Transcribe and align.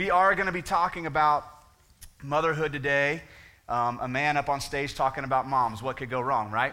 we 0.00 0.10
are 0.10 0.34
going 0.34 0.46
to 0.46 0.52
be 0.52 0.62
talking 0.62 1.04
about 1.04 1.44
motherhood 2.22 2.72
today. 2.72 3.20
Um, 3.68 3.98
a 4.00 4.08
man 4.08 4.38
up 4.38 4.48
on 4.48 4.62
stage 4.62 4.94
talking 4.94 5.24
about 5.24 5.46
moms. 5.46 5.82
What 5.82 5.98
could 5.98 6.08
go 6.08 6.22
wrong, 6.22 6.50
right? 6.50 6.72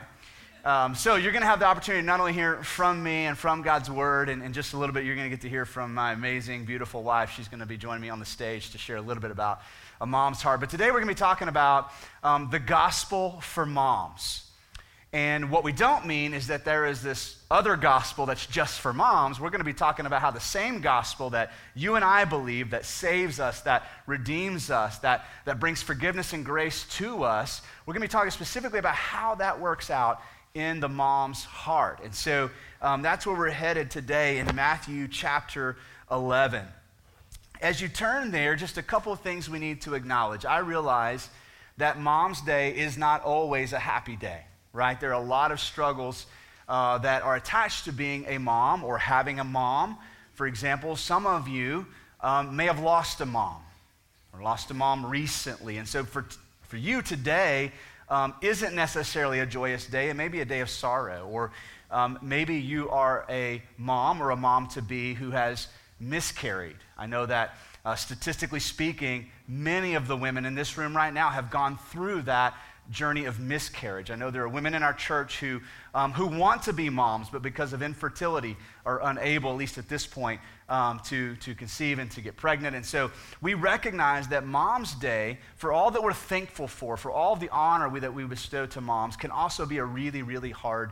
Um, 0.64 0.96
so 0.96 1.18
you're 1.18 1.34
going 1.34 1.42
to 1.42 1.48
have 1.48 1.60
the 1.60 1.66
opportunity 1.66 2.04
to 2.04 2.06
not 2.06 2.22
only 2.22 2.32
hear 2.32 2.64
from 2.64 3.04
me 3.04 3.26
and 3.26 3.38
from 3.38 3.64
God's 3.64 3.92
word, 3.92 4.30
and 4.30 4.42
in 4.42 4.54
just 4.54 4.72
a 4.72 4.78
little 4.78 4.94
bit, 4.94 5.04
you're 5.04 5.18
going 5.18 5.30
to 5.30 5.36
get 5.36 5.42
to 5.42 5.50
hear 5.50 5.66
from 5.66 5.94
my 5.94 6.14
amazing, 6.14 6.64
beautiful 6.64 7.04
wife. 7.04 7.32
She's 7.32 7.50
going 7.50 7.60
to 7.60 7.66
be 7.66 7.76
joining 7.76 8.02
me 8.02 8.08
on 8.08 8.20
the 8.20 8.26
stage 8.26 8.72
to 8.72 8.78
share 8.78 8.96
a 8.96 9.02
little 9.02 9.20
bit 9.20 9.32
about 9.32 9.60
a 10.00 10.06
mom's 10.06 10.42
heart. 10.42 10.62
But 10.62 10.70
today 10.70 10.86
we're 10.86 11.02
going 11.02 11.10
to 11.10 11.14
be 11.14 11.20
talking 11.20 11.50
about 11.50 11.92
um, 12.24 12.48
the 12.50 12.60
gospel 12.60 13.42
for 13.42 13.66
moms. 13.66 14.47
And 15.18 15.50
what 15.50 15.64
we 15.64 15.72
don't 15.72 16.06
mean 16.06 16.36
is 16.36 16.46
that 16.46 16.64
there 16.64 16.86
is 16.86 17.02
this 17.02 17.38
other 17.50 17.76
gospel 17.76 18.28
that's 18.28 18.46
just 18.46 18.80
for 18.80 18.94
moms. 18.94 19.40
We're 19.40 19.50
going 19.50 19.62
to 19.62 19.66
be 19.66 19.74
talking 19.74 20.06
about 20.06 20.22
how 20.22 20.30
the 20.30 20.40
same 20.40 20.80
gospel 20.80 21.32
that 21.32 21.54
you 21.74 21.96
and 21.96 22.06
I 22.06 22.24
believe 22.24 22.70
that 22.70 22.86
saves 22.86 23.40
us, 23.40 23.62
that 23.62 23.88
redeems 24.06 24.70
us, 24.70 25.00
that, 25.00 25.26
that 25.46 25.60
brings 25.60 25.82
forgiveness 25.82 26.34
and 26.34 26.46
grace 26.46 26.86
to 26.98 27.24
us, 27.24 27.64
we're 27.88 27.96
going 27.96 28.04
to 28.04 28.08
be 28.08 28.12
talking 28.12 28.30
specifically 28.30 28.78
about 28.78 28.94
how 28.94 29.34
that 29.34 29.60
works 29.60 29.90
out 29.90 30.22
in 30.54 30.80
the 30.80 30.88
mom's 30.88 31.44
heart. 31.44 32.00
And 32.04 32.14
so 32.14 32.52
um, 32.80 33.02
that's 33.02 33.26
where 33.26 33.36
we're 33.36 33.50
headed 33.50 33.90
today 33.90 34.38
in 34.38 34.56
Matthew 34.56 35.08
chapter 35.08 35.78
11. 36.12 36.64
As 37.60 37.82
you 37.82 37.88
turn 37.88 38.30
there, 38.30 38.56
just 38.56 38.78
a 38.78 38.84
couple 38.84 39.12
of 39.12 39.22
things 39.22 39.50
we 39.50 39.58
need 39.58 39.82
to 39.82 39.96
acknowledge. 39.96 40.46
I 40.46 40.60
realize 40.60 41.28
that 41.78 42.00
Mom's 42.00 42.40
Day 42.42 42.78
is 42.78 43.00
not 43.00 43.24
always 43.24 43.74
a 43.74 43.80
happy 43.80 44.16
day, 44.16 44.44
right? 44.74 45.00
There 45.00 45.12
are 45.12 45.22
a 45.22 45.26
lot 45.26 45.52
of 45.52 45.60
struggles 45.60 46.26
uh, 46.68 46.98
that 47.00 47.24
are 47.24 47.36
attached 47.36 47.86
to 47.86 47.92
being 47.92 48.26
a 48.28 48.38
mom 48.38 48.84
or 48.84 48.98
having 48.98 49.40
a 49.40 49.44
mom. 49.44 49.98
For 50.34 50.48
example, 50.48 50.96
some 50.96 51.26
of 51.26 51.48
you 51.48 51.86
um, 52.22 52.56
may 52.56 52.66
have 52.66 52.80
lost 52.80 53.22
a 53.22 53.26
mom 53.26 53.62
or 54.34 54.42
lost 54.42 54.70
a 54.72 54.74
mom 54.74 55.06
recently. 55.06 55.78
And 55.78 55.88
so 55.88 56.04
for, 56.04 56.26
for 56.64 56.78
you 56.78 57.02
today, 57.02 57.72
um, 58.10 58.34
isn't 58.42 58.76
necessarily 58.76 59.40
a 59.40 59.46
joyous 59.46 59.86
day. 59.86 60.10
It 60.10 60.16
may 60.16 60.28
be 60.28 60.42
a 60.42 60.46
day 60.46 60.62
of 60.62 60.70
sorrow. 60.70 61.28
Or 61.32 61.52
um, 61.92 62.20
maybe 62.22 62.56
you 62.56 62.90
are 62.90 63.26
a 63.30 63.62
mom 63.78 64.22
or 64.22 64.32
a 64.32 64.36
mom 64.36 64.68
to 64.70 64.82
be 64.82 65.14
who 65.14 65.32
has 65.32 65.68
miscarried. 66.00 66.78
I 66.98 67.08
know 67.08 67.26
that 67.26 67.56
uh, 67.86 67.96
statistically 67.96 68.60
speaking, 68.60 69.28
many 69.48 69.96
of 69.96 70.08
the 70.08 70.18
women 70.18 70.46
in 70.46 70.56
this 70.56 70.78
room 70.78 70.96
right 70.96 71.14
now 71.14 71.30
have 71.30 71.50
gone 71.50 71.78
through 71.90 72.24
that 72.24 72.54
journey 72.92 73.26
of 73.26 73.40
miscarriage. 73.40 74.12
I 74.12 74.16
know 74.16 74.32
there 74.32 74.44
are 74.44 74.50
women 74.50 74.74
in 74.74 74.84
our 74.84 74.94
church 74.94 75.40
who, 75.40 75.62
um, 75.94 76.14
who 76.14 76.28
want 76.28 76.64
to 76.64 76.74
be 76.74 76.90
moms, 76.90 77.30
but 77.30 77.42
because 77.42 77.74
of 77.74 77.82
infertility 77.82 78.56
are 78.86 79.02
unable, 79.04 79.52
at 79.52 79.58
least 79.58 79.78
at 79.78 79.90
this 79.90 80.08
point, 80.08 80.40
um, 80.70 81.00
to, 81.06 81.36
to 81.38 81.54
conceive 81.56 82.00
and 82.00 82.10
to 82.12 82.22
get 82.22 82.38
pregnant. 82.38 82.76
And 82.76 82.86
so 82.86 83.12
we 83.42 83.54
recognize 83.54 84.28
that 84.30 84.46
Mom's 84.46 84.94
Day, 84.96 85.40
for 85.56 85.72
all 85.72 85.92
that 85.92 86.02
we're 86.02 86.14
thankful 86.14 86.68
for, 86.68 86.98
for 86.98 87.12
all 87.12 87.36
the 87.36 87.50
honor 87.50 87.90
we, 87.90 88.00
that 88.00 88.14
we 88.14 88.24
bestow 88.24 88.66
to 88.68 88.82
moms, 88.82 89.16
can 89.16 89.32
also 89.32 89.66
be 89.66 89.78
a 89.78 89.86
really, 89.86 90.22
really 90.22 90.52
hard 90.52 90.92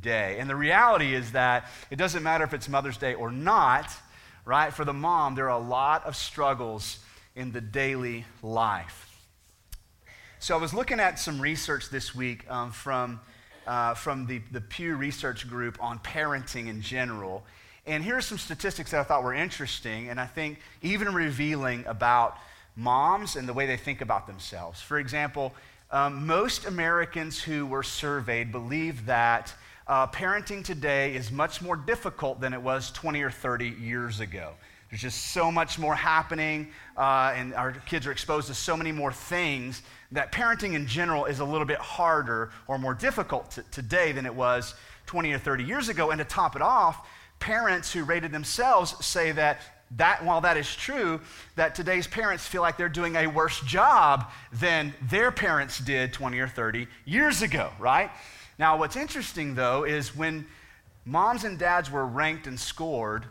day. 0.00 0.36
And 0.38 0.48
the 0.48 0.56
reality 0.56 1.14
is 1.14 1.32
that 1.32 1.66
it 1.90 1.96
doesn't 1.96 2.22
matter 2.22 2.44
if 2.44 2.54
it's 2.54 2.68
Mother's 2.68 2.96
Day 2.96 3.14
or 3.14 3.30
not, 3.30 3.90
right? 4.44 4.72
For 4.72 4.84
the 4.84 4.92
mom, 4.92 5.34
there 5.34 5.50
are 5.50 5.60
a 5.60 5.64
lot 5.64 6.04
of 6.06 6.16
struggles 6.16 6.98
in 7.34 7.52
the 7.52 7.60
daily 7.60 8.24
life. 8.42 9.09
So 10.42 10.56
I 10.56 10.58
was 10.58 10.72
looking 10.72 11.00
at 11.00 11.18
some 11.18 11.38
research 11.38 11.90
this 11.90 12.14
week 12.14 12.50
um, 12.50 12.72
from, 12.72 13.20
uh, 13.66 13.92
from 13.92 14.26
the, 14.26 14.40
the 14.52 14.62
Pew 14.62 14.96
Research 14.96 15.46
Group 15.46 15.76
on 15.82 15.98
parenting 15.98 16.68
in 16.68 16.80
general. 16.80 17.44
And 17.86 18.02
here 18.02 18.16
are 18.16 18.22
some 18.22 18.38
statistics 18.38 18.92
that 18.92 19.00
I 19.00 19.02
thought 19.02 19.22
were 19.22 19.34
interesting 19.34 20.08
and 20.08 20.18
I 20.18 20.24
think 20.24 20.58
even 20.80 21.12
revealing 21.12 21.84
about 21.84 22.38
moms 22.74 23.36
and 23.36 23.46
the 23.46 23.52
way 23.52 23.66
they 23.66 23.76
think 23.76 24.00
about 24.00 24.26
themselves. 24.26 24.80
For 24.80 24.98
example, 24.98 25.52
um, 25.90 26.26
most 26.26 26.64
Americans 26.64 27.38
who 27.38 27.66
were 27.66 27.82
surveyed 27.82 28.50
believe 28.50 29.04
that 29.04 29.52
uh, 29.86 30.06
parenting 30.06 30.64
today 30.64 31.14
is 31.14 31.30
much 31.30 31.60
more 31.60 31.76
difficult 31.76 32.40
than 32.40 32.54
it 32.54 32.62
was 32.62 32.90
20 32.92 33.20
or 33.20 33.30
30 33.30 33.68
years 33.68 34.20
ago. 34.20 34.54
There's 34.90 35.02
just 35.02 35.26
so 35.28 35.52
much 35.52 35.78
more 35.78 35.94
happening, 35.94 36.72
uh, 36.96 37.32
and 37.36 37.54
our 37.54 37.72
kids 37.72 38.08
are 38.08 38.12
exposed 38.12 38.48
to 38.48 38.54
so 38.54 38.76
many 38.76 38.90
more 38.90 39.12
things 39.12 39.82
that 40.10 40.32
parenting 40.32 40.74
in 40.74 40.88
general 40.88 41.26
is 41.26 41.38
a 41.38 41.44
little 41.44 41.66
bit 41.66 41.78
harder 41.78 42.50
or 42.66 42.76
more 42.76 42.94
difficult 42.94 43.56
today 43.70 44.10
than 44.10 44.26
it 44.26 44.34
was 44.34 44.74
20 45.06 45.32
or 45.32 45.38
30 45.38 45.62
years 45.62 45.88
ago. 45.88 46.10
And 46.10 46.18
to 46.18 46.24
top 46.24 46.56
it 46.56 46.62
off, 46.62 47.06
parents 47.38 47.92
who 47.92 48.02
rated 48.02 48.32
themselves 48.32 48.94
say 49.04 49.30
that 49.32 49.60
that 49.96 50.24
while 50.24 50.40
that 50.40 50.56
is 50.56 50.76
true 50.76 51.20
that 51.56 51.74
today's 51.74 52.06
parents 52.06 52.46
feel 52.46 52.62
like 52.62 52.76
they're 52.76 52.88
doing 52.88 53.16
a 53.16 53.26
worse 53.26 53.60
job 53.62 54.30
than 54.52 54.94
their 55.10 55.32
parents 55.32 55.80
did 55.80 56.12
20 56.12 56.38
or 56.38 56.46
30 56.46 56.86
years 57.06 57.42
ago 57.42 57.72
right 57.80 58.08
now 58.56 58.78
what's 58.78 58.94
interesting 58.94 59.56
though 59.56 59.82
is 59.82 60.14
when 60.14 60.46
moms 61.04 61.42
and 61.42 61.58
dads 61.58 61.90
were 61.90 62.06
ranked 62.06 62.46
and 62.46 62.60
scored 62.60 63.24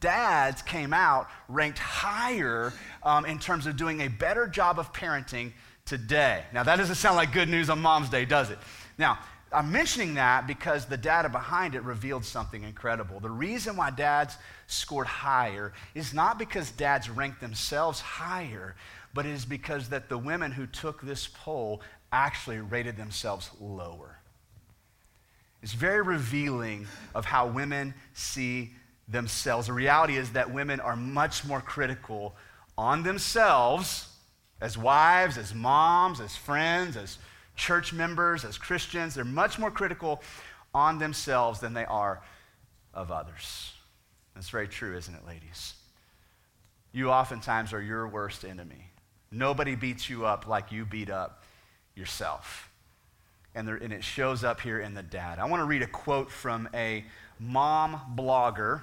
dads 0.00 0.62
came 0.62 0.92
out 0.92 1.28
ranked 1.48 1.78
higher 1.78 2.72
um, 3.02 3.24
in 3.24 3.38
terms 3.38 3.66
of 3.66 3.76
doing 3.76 4.00
a 4.02 4.08
better 4.08 4.46
job 4.46 4.78
of 4.78 4.92
parenting 4.92 5.52
today. 5.84 6.44
Now, 6.52 6.62
that 6.62 6.76
doesn't 6.76 6.96
sound 6.96 7.16
like 7.16 7.32
good 7.32 7.48
news 7.48 7.70
on 7.70 7.80
Mom's 7.80 8.08
Day, 8.08 8.24
does 8.24 8.50
it? 8.50 8.58
Now, 8.98 9.18
I'm 9.52 9.70
mentioning 9.70 10.14
that 10.14 10.46
because 10.46 10.86
the 10.86 10.96
data 10.96 11.28
behind 11.28 11.74
it 11.74 11.82
revealed 11.82 12.24
something 12.24 12.62
incredible. 12.62 13.20
The 13.20 13.30
reason 13.30 13.76
why 13.76 13.90
dads 13.90 14.36
scored 14.66 15.06
higher 15.06 15.72
is 15.94 16.14
not 16.14 16.38
because 16.38 16.70
dads 16.70 17.10
ranked 17.10 17.40
themselves 17.40 18.00
higher, 18.00 18.74
but 19.12 19.26
it 19.26 19.32
is 19.32 19.44
because 19.44 19.90
that 19.90 20.08
the 20.08 20.16
women 20.16 20.52
who 20.52 20.66
took 20.66 21.02
this 21.02 21.28
poll 21.28 21.82
actually 22.12 22.60
rated 22.60 22.96
themselves 22.96 23.50
lower. 23.60 24.18
It's 25.62 25.74
very 25.74 26.02
revealing 26.02 26.86
of 27.14 27.24
how 27.24 27.46
women 27.46 27.94
see 28.14 28.72
themselves. 29.08 29.66
The 29.66 29.72
reality 29.72 30.16
is 30.16 30.32
that 30.32 30.52
women 30.52 30.80
are 30.80 30.96
much 30.96 31.44
more 31.44 31.60
critical 31.60 32.36
on 32.78 33.02
themselves 33.02 34.08
as 34.60 34.78
wives, 34.78 35.36
as 35.38 35.54
moms, 35.54 36.20
as 36.20 36.36
friends, 36.36 36.96
as 36.96 37.18
church 37.56 37.92
members, 37.92 38.44
as 38.44 38.56
Christians. 38.56 39.14
They're 39.14 39.24
much 39.24 39.58
more 39.58 39.70
critical 39.70 40.22
on 40.72 40.98
themselves 40.98 41.60
than 41.60 41.74
they 41.74 41.84
are 41.84 42.22
of 42.94 43.10
others. 43.10 43.72
That's 44.34 44.48
very 44.48 44.68
true, 44.68 44.96
isn't 44.96 45.14
it, 45.14 45.26
ladies? 45.26 45.74
You 46.92 47.10
oftentimes 47.10 47.72
are 47.72 47.82
your 47.82 48.06
worst 48.06 48.44
enemy. 48.44 48.90
Nobody 49.30 49.74
beats 49.74 50.08
you 50.08 50.26
up 50.26 50.46
like 50.46 50.72
you 50.72 50.84
beat 50.84 51.10
up 51.10 51.44
yourself. 51.94 52.70
And, 53.54 53.66
there, 53.66 53.76
and 53.76 53.92
it 53.92 54.04
shows 54.04 54.44
up 54.44 54.60
here 54.60 54.80
in 54.80 54.94
the 54.94 55.02
dad. 55.02 55.38
I 55.38 55.46
want 55.46 55.60
to 55.60 55.64
read 55.64 55.82
a 55.82 55.86
quote 55.86 56.30
from 56.30 56.68
a 56.72 57.04
mom 57.38 58.00
blogger 58.16 58.82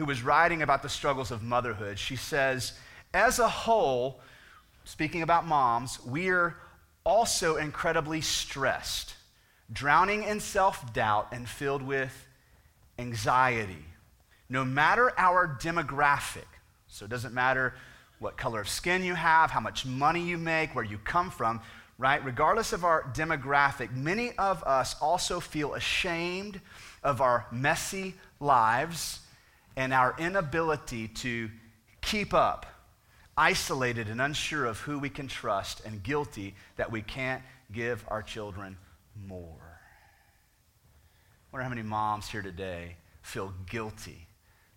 who 0.00 0.06
was 0.06 0.22
writing 0.22 0.62
about 0.62 0.82
the 0.82 0.88
struggles 0.88 1.30
of 1.30 1.42
motherhood. 1.42 1.98
She 1.98 2.16
says, 2.16 2.72
as 3.12 3.38
a 3.38 3.46
whole, 3.46 4.18
speaking 4.84 5.20
about 5.20 5.46
moms, 5.46 6.00
we're 6.06 6.56
also 7.04 7.56
incredibly 7.56 8.22
stressed, 8.22 9.14
drowning 9.70 10.22
in 10.22 10.40
self 10.40 10.94
doubt 10.94 11.28
and 11.32 11.46
filled 11.46 11.82
with 11.82 12.14
anxiety. 12.98 13.84
No 14.48 14.64
matter 14.64 15.12
our 15.18 15.58
demographic, 15.60 16.48
so 16.88 17.04
it 17.04 17.10
doesn't 17.10 17.34
matter 17.34 17.74
what 18.20 18.38
color 18.38 18.62
of 18.62 18.70
skin 18.70 19.04
you 19.04 19.14
have, 19.14 19.50
how 19.50 19.60
much 19.60 19.84
money 19.84 20.22
you 20.22 20.38
make, 20.38 20.74
where 20.74 20.82
you 20.82 20.96
come 20.96 21.30
from, 21.30 21.60
right? 21.98 22.24
Regardless 22.24 22.72
of 22.72 22.86
our 22.86 23.02
demographic, 23.12 23.94
many 23.94 24.32
of 24.38 24.64
us 24.64 24.96
also 25.02 25.40
feel 25.40 25.74
ashamed 25.74 26.58
of 27.04 27.20
our 27.20 27.44
messy 27.52 28.14
lives 28.40 29.20
and 29.76 29.92
our 29.92 30.14
inability 30.18 31.08
to 31.08 31.50
keep 32.00 32.34
up 32.34 32.66
isolated 33.36 34.08
and 34.08 34.20
unsure 34.20 34.66
of 34.66 34.80
who 34.80 34.98
we 34.98 35.08
can 35.08 35.26
trust, 35.26 35.80
and 35.86 36.02
guilty 36.02 36.54
that 36.76 36.92
we 36.92 37.00
can't 37.00 37.42
give 37.72 38.04
our 38.08 38.22
children 38.22 38.76
more. 39.26 39.80
I 41.52 41.56
wonder 41.56 41.62
how 41.64 41.70
many 41.70 41.82
moms 41.82 42.28
here 42.28 42.42
today 42.42 42.96
feel 43.22 43.54
guilty, 43.68 44.26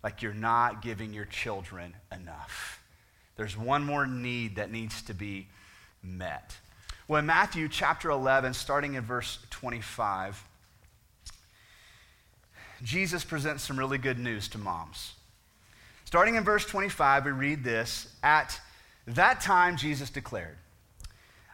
like 0.02 0.22
you're 0.22 0.32
not 0.32 0.80
giving 0.80 1.12
your 1.12 1.26
children 1.26 1.94
enough. 2.10 2.82
There's 3.36 3.56
one 3.56 3.84
more 3.84 4.06
need 4.06 4.56
that 4.56 4.70
needs 4.70 5.02
to 5.02 5.14
be 5.14 5.48
met. 6.02 6.56
Well, 7.06 7.18
in 7.18 7.26
Matthew 7.26 7.68
chapter 7.68 8.08
11, 8.08 8.54
starting 8.54 8.94
in 8.94 9.04
verse 9.04 9.38
25, 9.50 10.42
Jesus 12.82 13.24
presents 13.24 13.62
some 13.62 13.78
really 13.78 13.98
good 13.98 14.18
news 14.18 14.48
to 14.48 14.58
moms. 14.58 15.14
Starting 16.04 16.34
in 16.34 16.44
verse 16.44 16.64
25, 16.66 17.24
we 17.24 17.30
read 17.30 17.64
this 17.64 18.14
At 18.22 18.60
that 19.06 19.40
time, 19.40 19.76
Jesus 19.76 20.10
declared, 20.10 20.56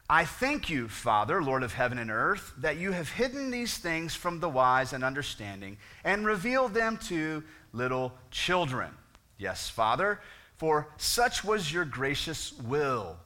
I 0.09 0.25
thank 0.25 0.69
you, 0.69 0.89
Father, 0.89 1.41
Lord 1.41 1.63
of 1.63 1.73
heaven 1.73 1.97
and 1.97 2.11
earth, 2.11 2.53
that 2.59 2.79
you 2.79 2.91
have 2.91 3.11
hidden 3.11 3.53
these 3.53 3.79
things 3.79 4.13
from 4.13 4.41
the 4.41 4.49
wise 4.49 4.93
and 4.93 5.05
understanding 5.05 5.77
and 6.03 6.27
revealed 6.27 6.75
them 6.75 6.97
to 7.09 7.45
little 7.73 8.13
children. 8.33 8.91
Yes, 9.39 9.71
Father, 9.71 10.21
for 10.57 10.89
such 10.97 11.45
was 11.45 11.73
your 11.73 11.85
gracious 11.85 12.53
will. 12.53 13.19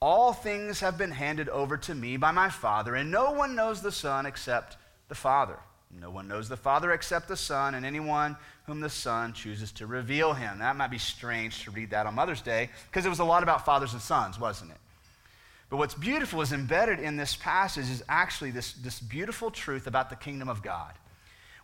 All 0.00 0.32
things 0.32 0.80
have 0.80 0.96
been 0.96 1.10
handed 1.10 1.48
over 1.50 1.76
to 1.76 1.94
me 1.94 2.16
by 2.16 2.30
my 2.30 2.48
Father, 2.48 2.94
and 2.94 3.10
no 3.10 3.32
one 3.32 3.54
knows 3.54 3.82
the 3.82 3.92
Son 3.92 4.24
except 4.24 4.76
the 5.08 5.14
Father. 5.14 5.58
No 6.00 6.10
one 6.10 6.28
knows 6.28 6.48
the 6.48 6.56
Father 6.56 6.92
except 6.92 7.28
the 7.28 7.36
Son, 7.36 7.74
and 7.74 7.86
anyone 7.86 8.36
whom 8.66 8.80
the 8.80 8.90
Son 8.90 9.32
chooses 9.32 9.72
to 9.72 9.86
reveal 9.86 10.32
him. 10.32 10.58
That 10.58 10.76
might 10.76 10.90
be 10.90 10.98
strange 10.98 11.62
to 11.64 11.70
read 11.70 11.90
that 11.90 12.06
on 12.06 12.14
Mother's 12.14 12.42
Day, 12.42 12.70
because 12.90 13.06
it 13.06 13.10
was 13.10 13.20
a 13.20 13.24
lot 13.24 13.42
about 13.42 13.64
fathers 13.64 13.92
and 13.92 14.02
sons, 14.02 14.38
wasn't 14.38 14.70
it? 14.70 14.76
But 15.70 15.78
what's 15.78 15.94
beautiful 15.94 16.40
is 16.40 16.52
embedded 16.52 17.00
in 17.00 17.16
this 17.16 17.36
passage 17.36 17.90
is 17.90 18.02
actually 18.08 18.50
this, 18.50 18.74
this 18.74 19.00
beautiful 19.00 19.50
truth 19.50 19.86
about 19.86 20.10
the 20.10 20.16
kingdom 20.16 20.48
of 20.48 20.62
God. 20.62 20.92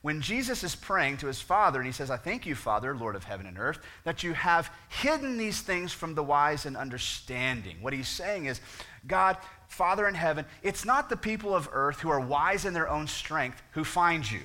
When 0.03 0.23
Jesus 0.23 0.65
is 0.65 0.75
praying 0.75 1.19
to 1.19 1.27
his 1.27 1.43
Father, 1.43 1.79
and 1.79 1.87
he 1.87 1.93
says, 1.93 2.11
I 2.11 2.17
thank 2.17 2.47
you, 2.47 2.55
Father, 2.55 2.97
Lord 2.97 3.17
of 3.17 3.25
heaven 3.25 3.45
and 3.45 3.59
earth, 3.59 3.81
that 4.05 4.23
you 4.23 4.33
have 4.33 4.73
hidden 4.89 5.37
these 5.37 5.61
things 5.61 5.93
from 5.93 6.15
the 6.15 6.23
wise 6.23 6.65
and 6.65 6.75
understanding. 6.77 7.77
What 7.83 7.93
he's 7.93 8.09
saying 8.09 8.47
is, 8.47 8.63
God, 9.07 9.37
Father 9.69 10.09
in 10.09 10.15
heaven, 10.15 10.45
it's 10.63 10.85
not 10.85 11.09
the 11.09 11.17
people 11.17 11.55
of 11.55 11.69
earth 11.73 12.01
who 12.01 12.11
are 12.11 12.21
wise 12.21 12.65
in 12.65 12.75
their 12.75 12.89
own 12.89 13.07
strength 13.07 13.63
who 13.73 13.85
find 13.85 14.29
you. 14.29 14.41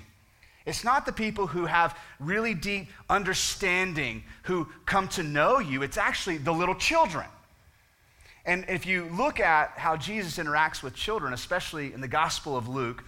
It's 0.66 0.84
not 0.84 1.06
the 1.06 1.12
people 1.12 1.48
who 1.48 1.66
have 1.66 1.98
really 2.20 2.54
deep 2.54 2.88
understanding 3.10 4.24
who 4.44 4.68
come 4.86 5.08
to 5.10 5.24
know 5.24 5.60
you. 5.60 5.84
It's 5.84 5.98
actually 5.98 6.38
the 6.38 6.54
little 6.54 6.76
children. 6.76 7.26
And 8.46 8.66
if 8.68 8.86
you 8.86 9.10
look 9.16 9.40
at 9.40 9.72
how 9.78 9.96
Jesus 9.98 10.38
interacts 10.38 10.84
with 10.84 10.96
children, 10.96 11.34
especially 11.34 11.94
in 11.94 12.02
the 12.02 12.08
Gospel 12.08 12.56
of 12.58 12.68
Luke, 12.68 13.04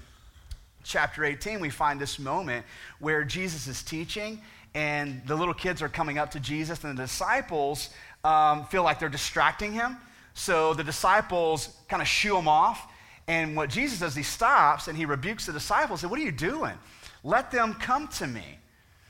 chapter 0.84 1.26
18, 1.26 1.60
we 1.60 1.70
find 1.70 2.00
this 2.00 2.18
moment 2.20 2.66
where 3.00 3.24
Jesus 3.24 3.68
is 3.68 3.84
teaching 3.84 4.42
and 4.74 5.22
the 5.26 5.36
little 5.36 5.54
kids 5.54 5.82
are 5.82 5.90
coming 5.90 6.20
up 6.20 6.32
to 6.32 6.40
Jesus, 6.40 6.84
and 6.84 6.96
the 6.96 7.04
disciples 7.04 7.90
um, 8.24 8.66
feel 8.66 8.84
like 8.84 9.00
they're 9.00 9.10
distracting 9.10 9.74
him. 9.74 9.98
So 10.38 10.76
the 10.76 10.84
disciples 10.84 11.76
kind 11.90 12.00
of 12.00 12.08
shoo 12.08 12.38
him 12.38 12.48
off. 12.48 12.88
And 13.28 13.56
what 13.56 13.72
Jesus 13.72 14.00
does, 14.00 14.16
he 14.16 14.22
stops 14.22 14.88
and 14.88 14.96
he 14.96 15.06
rebukes 15.06 15.48
the 15.48 15.52
disciples 15.52 16.04
and 16.04 16.08
says, 16.08 16.12
What 16.12 16.20
are 16.20 16.24
you 16.24 16.32
doing? 16.32 16.76
Let 17.24 17.50
them 17.50 17.74
come 17.74 18.08
to 18.10 18.28
me. 18.28 18.60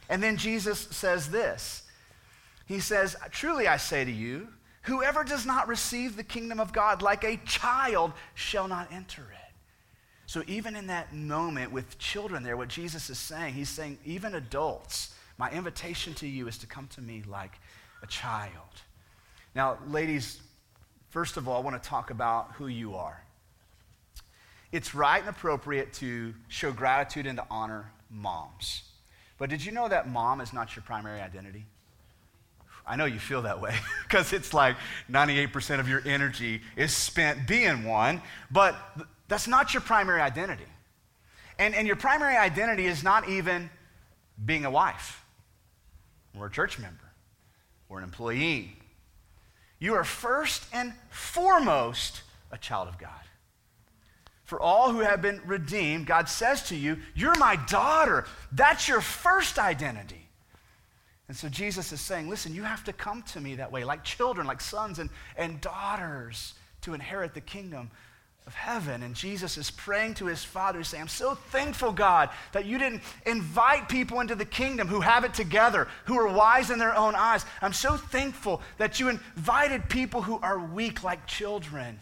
And 0.08 0.24
then 0.24 0.38
Jesus 0.38 0.88
says 0.90 1.30
this 1.30 1.84
He 2.66 2.80
says, 2.80 3.18
Truly 3.30 3.68
I 3.68 3.76
say 3.76 4.06
to 4.06 4.12
you, 4.12 4.48
whoever 4.84 5.26
does 5.26 5.46
not 5.46 5.68
receive 5.68 6.16
the 6.16 6.24
kingdom 6.24 6.62
of 6.62 6.72
God 6.72 7.02
like 7.02 7.26
a 7.26 7.36
child 7.46 8.14
shall 8.34 8.70
not 8.70 8.90
enter 8.92 9.24
it. 9.24 9.54
So, 10.28 10.44
even 10.48 10.78
in 10.78 10.88
that 10.88 11.14
moment 11.14 11.74
with 11.74 12.00
children 12.00 12.42
there, 12.42 12.56
what 12.56 12.70
Jesus 12.70 13.10
is 13.10 13.20
saying, 13.20 13.54
he's 13.54 13.70
saying, 13.70 14.00
even 14.06 14.34
adults, 14.36 15.14
my 15.38 15.52
invitation 15.52 16.14
to 16.16 16.28
you 16.28 16.48
is 16.48 16.58
to 16.60 16.68
come 16.68 16.88
to 16.96 17.02
me 17.02 17.22
like 17.28 17.60
a 18.02 18.08
child. 18.08 18.82
Now, 19.54 19.78
ladies, 19.90 20.40
first 21.10 21.38
of 21.38 21.48
all, 21.48 21.58
I 21.58 21.60
want 21.60 21.82
to 21.82 21.90
talk 21.90 22.10
about 22.10 22.52
who 22.54 22.68
you 22.68 22.96
are. 22.96 23.24
It's 24.72 24.94
right 24.94 25.20
and 25.20 25.30
appropriate 25.30 25.94
to 25.94 26.34
show 26.48 26.72
gratitude 26.72 27.26
and 27.26 27.38
to 27.38 27.46
honor 27.50 27.92
moms. 28.10 28.84
But 29.38 29.50
did 29.50 29.64
you 29.64 29.72
know 29.72 29.88
that 29.88 30.10
mom 30.10 30.42
is 30.42 30.52
not 30.52 30.76
your 30.76 30.84
primary 30.84 31.22
identity? 31.22 31.66
I 32.86 32.96
know 32.96 33.06
you 33.06 33.20
feel 33.20 33.42
that 33.44 33.60
way 33.60 33.76
because 34.04 34.34
it's 34.34 34.54
like 34.54 34.78
98% 35.12 35.80
of 35.80 35.90
your 35.90 36.02
energy 36.06 36.62
is 36.76 36.94
spent 36.94 37.48
being 37.48 37.84
one, 37.84 38.22
but 38.50 38.76
that's 39.28 39.48
not 39.48 39.74
your 39.74 39.82
primary 39.82 40.22
identity. 40.22 40.64
And, 41.60 41.76
and 41.76 41.86
your 41.86 41.96
primary 41.96 42.38
identity 42.38 42.86
is 42.86 43.04
not 43.04 43.28
even 43.28 43.70
being 44.44 44.66
a 44.66 44.72
wife 44.72 45.24
or 46.38 46.46
a 46.46 46.52
church 46.52 46.80
member 46.80 47.12
or 47.90 47.98
an 47.98 48.04
employee. 48.04 48.77
You 49.80 49.96
are 49.96 50.04
first 50.04 50.66
and 50.74 50.94
foremost 51.10 52.24
a 52.52 52.58
child 52.58 52.88
of 52.88 52.98
God. 52.98 53.12
For 54.44 54.62
all 54.62 54.94
who 54.94 55.02
have 55.02 55.22
been 55.22 55.42
redeemed, 55.46 56.08
God 56.08 56.30
says 56.30 56.64
to 56.70 56.76
you, 56.76 56.98
You're 57.14 57.38
my 57.38 57.58
daughter. 57.68 58.26
That's 58.52 58.88
your 58.88 59.02
first 59.02 59.60
identity. 59.60 60.30
And 61.28 61.36
so 61.36 61.50
Jesus 61.50 61.92
is 61.92 62.00
saying, 62.00 62.30
Listen, 62.30 62.56
you 62.56 62.64
have 62.64 62.84
to 62.86 62.94
come 62.94 63.22
to 63.24 63.42
me 63.42 63.56
that 63.56 63.72
way, 63.72 63.84
like 63.84 64.04
children, 64.04 64.48
like 64.48 64.62
sons 64.62 65.00
and, 65.00 65.10
and 65.36 65.60
daughters, 65.60 66.54
to 66.82 66.94
inherit 66.94 67.34
the 67.34 67.42
kingdom 67.42 67.92
of 68.48 68.56
heaven. 68.56 69.04
And 69.04 69.14
Jesus 69.14 69.58
is 69.58 69.70
praying 69.70 70.16
to 70.16 70.26
his 70.26 70.44
Father, 70.44 70.82
saying, 70.84 71.02
I'm 71.02 71.08
so 71.10 71.36
thankful, 71.36 71.92
God, 71.92 72.30
that 72.54 72.66
you 72.66 72.80
didn't 72.80 73.04
invite 73.26 73.90
people 73.90 74.22
into 74.22 74.36
the 74.36 74.46
kingdom 74.46 74.88
who 74.88 75.02
have 75.02 75.26
it 75.26 75.34
together, 75.34 75.90
who 76.06 76.18
are 76.18 76.34
wise 76.34 76.72
in 76.72 76.80
their 76.80 76.96
own 76.96 77.14
eyes. 77.14 77.46
I'm 77.62 77.74
so 77.74 77.98
thankful 77.98 78.62
that 78.78 79.02
you 79.02 79.10
invited 79.10 79.90
people 79.90 80.22
who 80.22 80.40
are 80.40 80.58
weak 80.58 81.04
like 81.04 81.28
children 81.28 82.00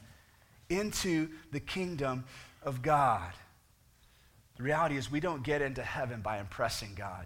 into 0.70 1.30
the 1.52 1.60
kingdom 1.60 2.24
of 2.62 2.84
God. 2.84 3.34
The 4.58 4.64
reality 4.64 4.98
is, 4.98 5.12
we 5.12 5.20
don't 5.20 5.44
get 5.44 5.62
into 5.62 5.82
heaven 5.82 6.22
by 6.22 6.40
impressing 6.40 6.94
God. 6.96 7.26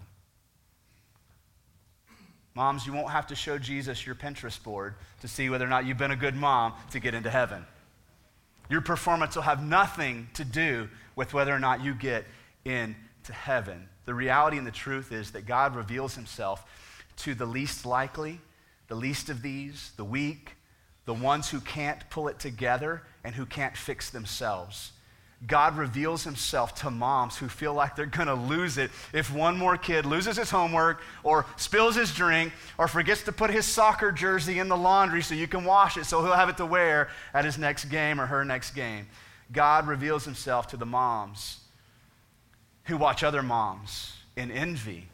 Moms, 2.54 2.86
you 2.86 2.92
won't 2.92 3.10
have 3.10 3.28
to 3.28 3.36
show 3.36 3.58
Jesus 3.58 4.04
your 4.04 4.16
Pinterest 4.16 4.60
board 4.60 4.94
to 5.20 5.28
see 5.28 5.48
whether 5.50 5.64
or 5.64 5.68
not 5.68 5.84
you've 5.84 5.98
been 5.98 6.10
a 6.10 6.16
good 6.16 6.34
mom 6.34 6.72
to 6.90 6.98
get 6.98 7.14
into 7.14 7.30
heaven. 7.30 7.64
Your 8.70 8.80
performance 8.80 9.34
will 9.34 9.42
have 9.42 9.62
nothing 9.62 10.28
to 10.34 10.44
do 10.44 10.88
with 11.16 11.34
whether 11.34 11.52
or 11.52 11.58
not 11.58 11.82
you 11.82 11.92
get 11.92 12.24
into 12.64 13.32
heaven. 13.32 13.88
The 14.04 14.14
reality 14.14 14.58
and 14.58 14.66
the 14.66 14.70
truth 14.70 15.10
is 15.12 15.32
that 15.32 15.44
God 15.44 15.74
reveals 15.74 16.14
himself 16.14 16.64
to 17.18 17.34
the 17.34 17.46
least 17.46 17.84
likely, 17.84 18.40
the 18.86 18.94
least 18.94 19.28
of 19.28 19.42
these, 19.42 19.92
the 19.96 20.04
weak, 20.04 20.52
the 21.04 21.14
ones 21.14 21.50
who 21.50 21.60
can't 21.60 22.08
pull 22.10 22.28
it 22.28 22.38
together 22.38 23.02
and 23.24 23.34
who 23.34 23.44
can't 23.44 23.76
fix 23.76 24.08
themselves. 24.10 24.92
God 25.46 25.78
reveals 25.78 26.22
himself 26.22 26.74
to 26.76 26.90
moms 26.90 27.38
who 27.38 27.48
feel 27.48 27.72
like 27.72 27.96
they're 27.96 28.04
going 28.04 28.28
to 28.28 28.34
lose 28.34 28.76
it 28.76 28.90
if 29.14 29.32
one 29.32 29.56
more 29.56 29.78
kid 29.78 30.04
loses 30.04 30.36
his 30.36 30.50
homework 30.50 31.00
or 31.22 31.46
spills 31.56 31.96
his 31.96 32.12
drink 32.12 32.52
or 32.76 32.86
forgets 32.86 33.22
to 33.22 33.32
put 33.32 33.50
his 33.50 33.64
soccer 33.64 34.12
jersey 34.12 34.58
in 34.58 34.68
the 34.68 34.76
laundry 34.76 35.22
so 35.22 35.34
you 35.34 35.48
can 35.48 35.64
wash 35.64 35.96
it 35.96 36.04
so 36.04 36.22
he'll 36.22 36.34
have 36.34 36.50
it 36.50 36.58
to 36.58 36.66
wear 36.66 37.08
at 37.32 37.46
his 37.46 37.56
next 37.56 37.86
game 37.86 38.20
or 38.20 38.26
her 38.26 38.44
next 38.44 38.72
game. 38.72 39.06
God 39.50 39.88
reveals 39.88 40.26
himself 40.26 40.66
to 40.68 40.76
the 40.76 40.86
moms 40.86 41.60
who 42.84 42.98
watch 42.98 43.24
other 43.24 43.42
moms 43.42 44.12
in 44.36 44.50
envy 44.50 45.08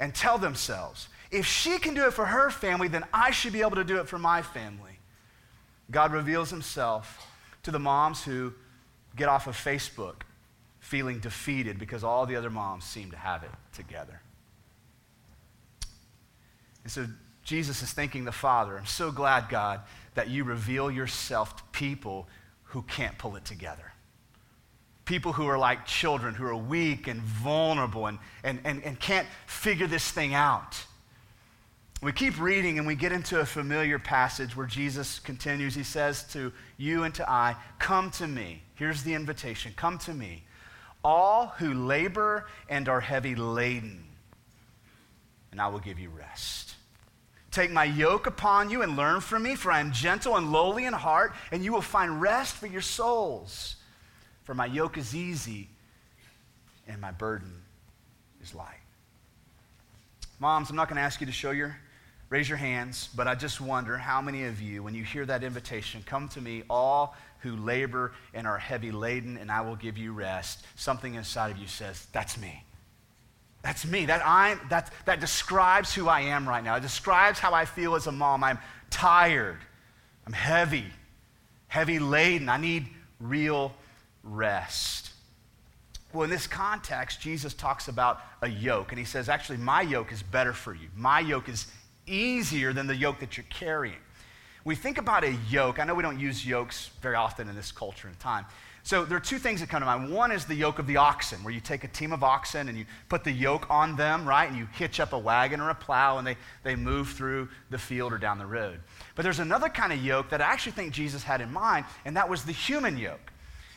and 0.00 0.14
tell 0.14 0.38
themselves, 0.38 1.08
if 1.30 1.46
she 1.46 1.78
can 1.78 1.92
do 1.92 2.06
it 2.06 2.14
for 2.14 2.24
her 2.24 2.50
family, 2.50 2.88
then 2.88 3.04
I 3.12 3.30
should 3.30 3.52
be 3.52 3.60
able 3.60 3.76
to 3.76 3.84
do 3.84 3.98
it 3.98 4.08
for 4.08 4.18
my 4.18 4.40
family. 4.40 4.98
God 5.90 6.12
reveals 6.12 6.50
himself 6.50 7.26
to 7.64 7.70
the 7.70 7.78
moms 7.78 8.24
who 8.24 8.54
get 9.16 9.28
off 9.28 9.46
of 9.46 9.56
Facebook 9.56 10.22
feeling 10.80 11.18
defeated 11.18 11.78
because 11.78 12.04
all 12.04 12.26
the 12.26 12.36
other 12.36 12.50
moms 12.50 12.84
seem 12.84 13.10
to 13.10 13.16
have 13.16 13.42
it 13.42 13.50
together. 13.72 14.20
And 16.82 16.92
so 16.92 17.06
Jesus 17.42 17.82
is 17.82 17.92
thanking 17.92 18.24
the 18.24 18.32
Father, 18.32 18.76
I'm 18.76 18.86
so 18.86 19.10
glad, 19.10 19.48
God, 19.48 19.80
that 20.14 20.28
you 20.28 20.44
reveal 20.44 20.90
yourself 20.90 21.56
to 21.56 21.62
people 21.72 22.28
who 22.64 22.82
can't 22.82 23.16
pull 23.18 23.36
it 23.36 23.44
together. 23.44 23.92
People 25.04 25.32
who 25.32 25.46
are 25.46 25.58
like 25.58 25.86
children, 25.86 26.34
who 26.34 26.46
are 26.46 26.56
weak 26.56 27.08
and 27.08 27.20
vulnerable 27.20 28.06
and, 28.06 28.18
and, 28.42 28.60
and, 28.64 28.82
and 28.82 28.98
can't 28.98 29.26
figure 29.46 29.86
this 29.86 30.10
thing 30.10 30.34
out. 30.34 30.84
We 32.04 32.12
keep 32.12 32.38
reading 32.38 32.76
and 32.76 32.86
we 32.86 32.96
get 32.96 33.12
into 33.12 33.40
a 33.40 33.46
familiar 33.46 33.98
passage 33.98 34.54
where 34.54 34.66
Jesus 34.66 35.18
continues. 35.20 35.74
He 35.74 35.84
says 35.84 36.24
to 36.34 36.52
you 36.76 37.04
and 37.04 37.14
to 37.14 37.28
I, 37.28 37.56
Come 37.78 38.10
to 38.12 38.26
me. 38.26 38.60
Here's 38.74 39.02
the 39.04 39.14
invitation 39.14 39.72
Come 39.74 39.96
to 40.00 40.12
me, 40.12 40.42
all 41.02 41.54
who 41.56 41.72
labor 41.72 42.46
and 42.68 42.90
are 42.90 43.00
heavy 43.00 43.34
laden, 43.34 44.04
and 45.50 45.58
I 45.58 45.68
will 45.68 45.78
give 45.78 45.98
you 45.98 46.10
rest. 46.10 46.74
Take 47.50 47.70
my 47.70 47.84
yoke 47.84 48.26
upon 48.26 48.68
you 48.68 48.82
and 48.82 48.98
learn 48.98 49.22
from 49.22 49.44
me, 49.44 49.54
for 49.54 49.72
I 49.72 49.80
am 49.80 49.90
gentle 49.90 50.36
and 50.36 50.52
lowly 50.52 50.84
in 50.84 50.92
heart, 50.92 51.32
and 51.52 51.64
you 51.64 51.72
will 51.72 51.80
find 51.80 52.20
rest 52.20 52.54
for 52.54 52.66
your 52.66 52.82
souls. 52.82 53.76
For 54.42 54.54
my 54.54 54.66
yoke 54.66 54.98
is 54.98 55.16
easy 55.16 55.68
and 56.86 57.00
my 57.00 57.12
burden 57.12 57.62
is 58.42 58.54
light. 58.54 58.76
Moms, 60.38 60.68
I'm 60.68 60.76
not 60.76 60.88
going 60.88 60.96
to 60.96 61.02
ask 61.02 61.20
you 61.20 61.26
to 61.26 61.32
show 61.32 61.52
your 61.52 61.78
Raise 62.34 62.48
your 62.48 62.58
hands, 62.58 63.10
but 63.14 63.28
I 63.28 63.36
just 63.36 63.60
wonder 63.60 63.96
how 63.96 64.20
many 64.20 64.42
of 64.46 64.60
you, 64.60 64.82
when 64.82 64.92
you 64.92 65.04
hear 65.04 65.24
that 65.24 65.44
invitation, 65.44 66.02
come 66.04 66.28
to 66.30 66.40
me, 66.40 66.64
all 66.68 67.14
who 67.38 67.54
labor 67.54 68.10
and 68.34 68.44
are 68.44 68.58
heavy 68.58 68.90
laden, 68.90 69.36
and 69.36 69.52
I 69.52 69.60
will 69.60 69.76
give 69.76 69.96
you 69.96 70.12
rest. 70.12 70.66
Something 70.74 71.14
inside 71.14 71.52
of 71.52 71.58
you 71.58 71.68
says, 71.68 72.08
That's 72.10 72.36
me. 72.36 72.64
That's 73.62 73.86
me. 73.86 74.06
That, 74.06 74.20
I, 74.24 74.58
that, 74.68 74.92
that 75.04 75.20
describes 75.20 75.94
who 75.94 76.08
I 76.08 76.22
am 76.22 76.48
right 76.48 76.64
now. 76.64 76.74
It 76.74 76.80
describes 76.80 77.38
how 77.38 77.54
I 77.54 77.66
feel 77.66 77.94
as 77.94 78.08
a 78.08 78.12
mom. 78.12 78.42
I'm 78.42 78.58
tired. 78.90 79.60
I'm 80.26 80.32
heavy, 80.32 80.86
heavy 81.68 82.00
laden. 82.00 82.48
I 82.48 82.56
need 82.56 82.88
real 83.20 83.72
rest. 84.24 85.12
Well, 86.12 86.24
in 86.24 86.30
this 86.30 86.48
context, 86.48 87.20
Jesus 87.20 87.54
talks 87.54 87.86
about 87.86 88.20
a 88.42 88.48
yoke, 88.48 88.90
and 88.90 88.98
he 88.98 89.04
says, 89.04 89.28
actually, 89.28 89.58
my 89.58 89.82
yoke 89.82 90.10
is 90.10 90.24
better 90.24 90.52
for 90.52 90.74
you. 90.74 90.88
My 90.96 91.20
yoke 91.20 91.48
is 91.48 91.68
easier 92.06 92.72
than 92.72 92.86
the 92.86 92.96
yoke 92.96 93.20
that 93.20 93.36
you're 93.36 93.46
carrying. 93.50 93.96
We 94.64 94.74
think 94.74 94.98
about 94.98 95.24
a 95.24 95.36
yoke. 95.50 95.78
I 95.78 95.84
know 95.84 95.94
we 95.94 96.02
don't 96.02 96.18
use 96.18 96.46
yokes 96.46 96.90
very 97.02 97.16
often 97.16 97.48
in 97.48 97.54
this 97.54 97.70
culture 97.70 98.08
and 98.08 98.18
time. 98.18 98.46
So 98.82 99.06
there 99.06 99.16
are 99.16 99.20
two 99.20 99.38
things 99.38 99.60
that 99.60 99.70
come 99.70 99.80
to 99.80 99.86
mind. 99.86 100.12
One 100.12 100.30
is 100.30 100.44
the 100.44 100.54
yoke 100.54 100.78
of 100.78 100.86
the 100.86 100.98
oxen, 100.98 101.42
where 101.42 101.54
you 101.54 101.60
take 101.60 101.84
a 101.84 101.88
team 101.88 102.12
of 102.12 102.22
oxen 102.22 102.68
and 102.68 102.76
you 102.76 102.84
put 103.08 103.24
the 103.24 103.32
yoke 103.32 103.66
on 103.70 103.96
them, 103.96 104.28
right? 104.28 104.46
And 104.46 104.58
you 104.58 104.68
hitch 104.72 105.00
up 105.00 105.14
a 105.14 105.18
wagon 105.18 105.60
or 105.60 105.70
a 105.70 105.74
plow 105.74 106.18
and 106.18 106.26
they, 106.26 106.36
they 106.62 106.76
move 106.76 107.08
through 107.10 107.48
the 107.70 107.78
field 107.78 108.12
or 108.12 108.18
down 108.18 108.36
the 108.38 108.46
road. 108.46 108.80
But 109.14 109.22
there's 109.22 109.38
another 109.38 109.70
kind 109.70 109.90
of 109.90 110.04
yoke 110.04 110.28
that 110.28 110.42
I 110.42 110.44
actually 110.44 110.72
think 110.72 110.92
Jesus 110.92 111.22
had 111.22 111.40
in 111.40 111.50
mind, 111.50 111.86
and 112.04 112.14
that 112.18 112.28
was 112.28 112.44
the 112.44 112.52
human 112.52 112.98
yoke. 112.98 113.32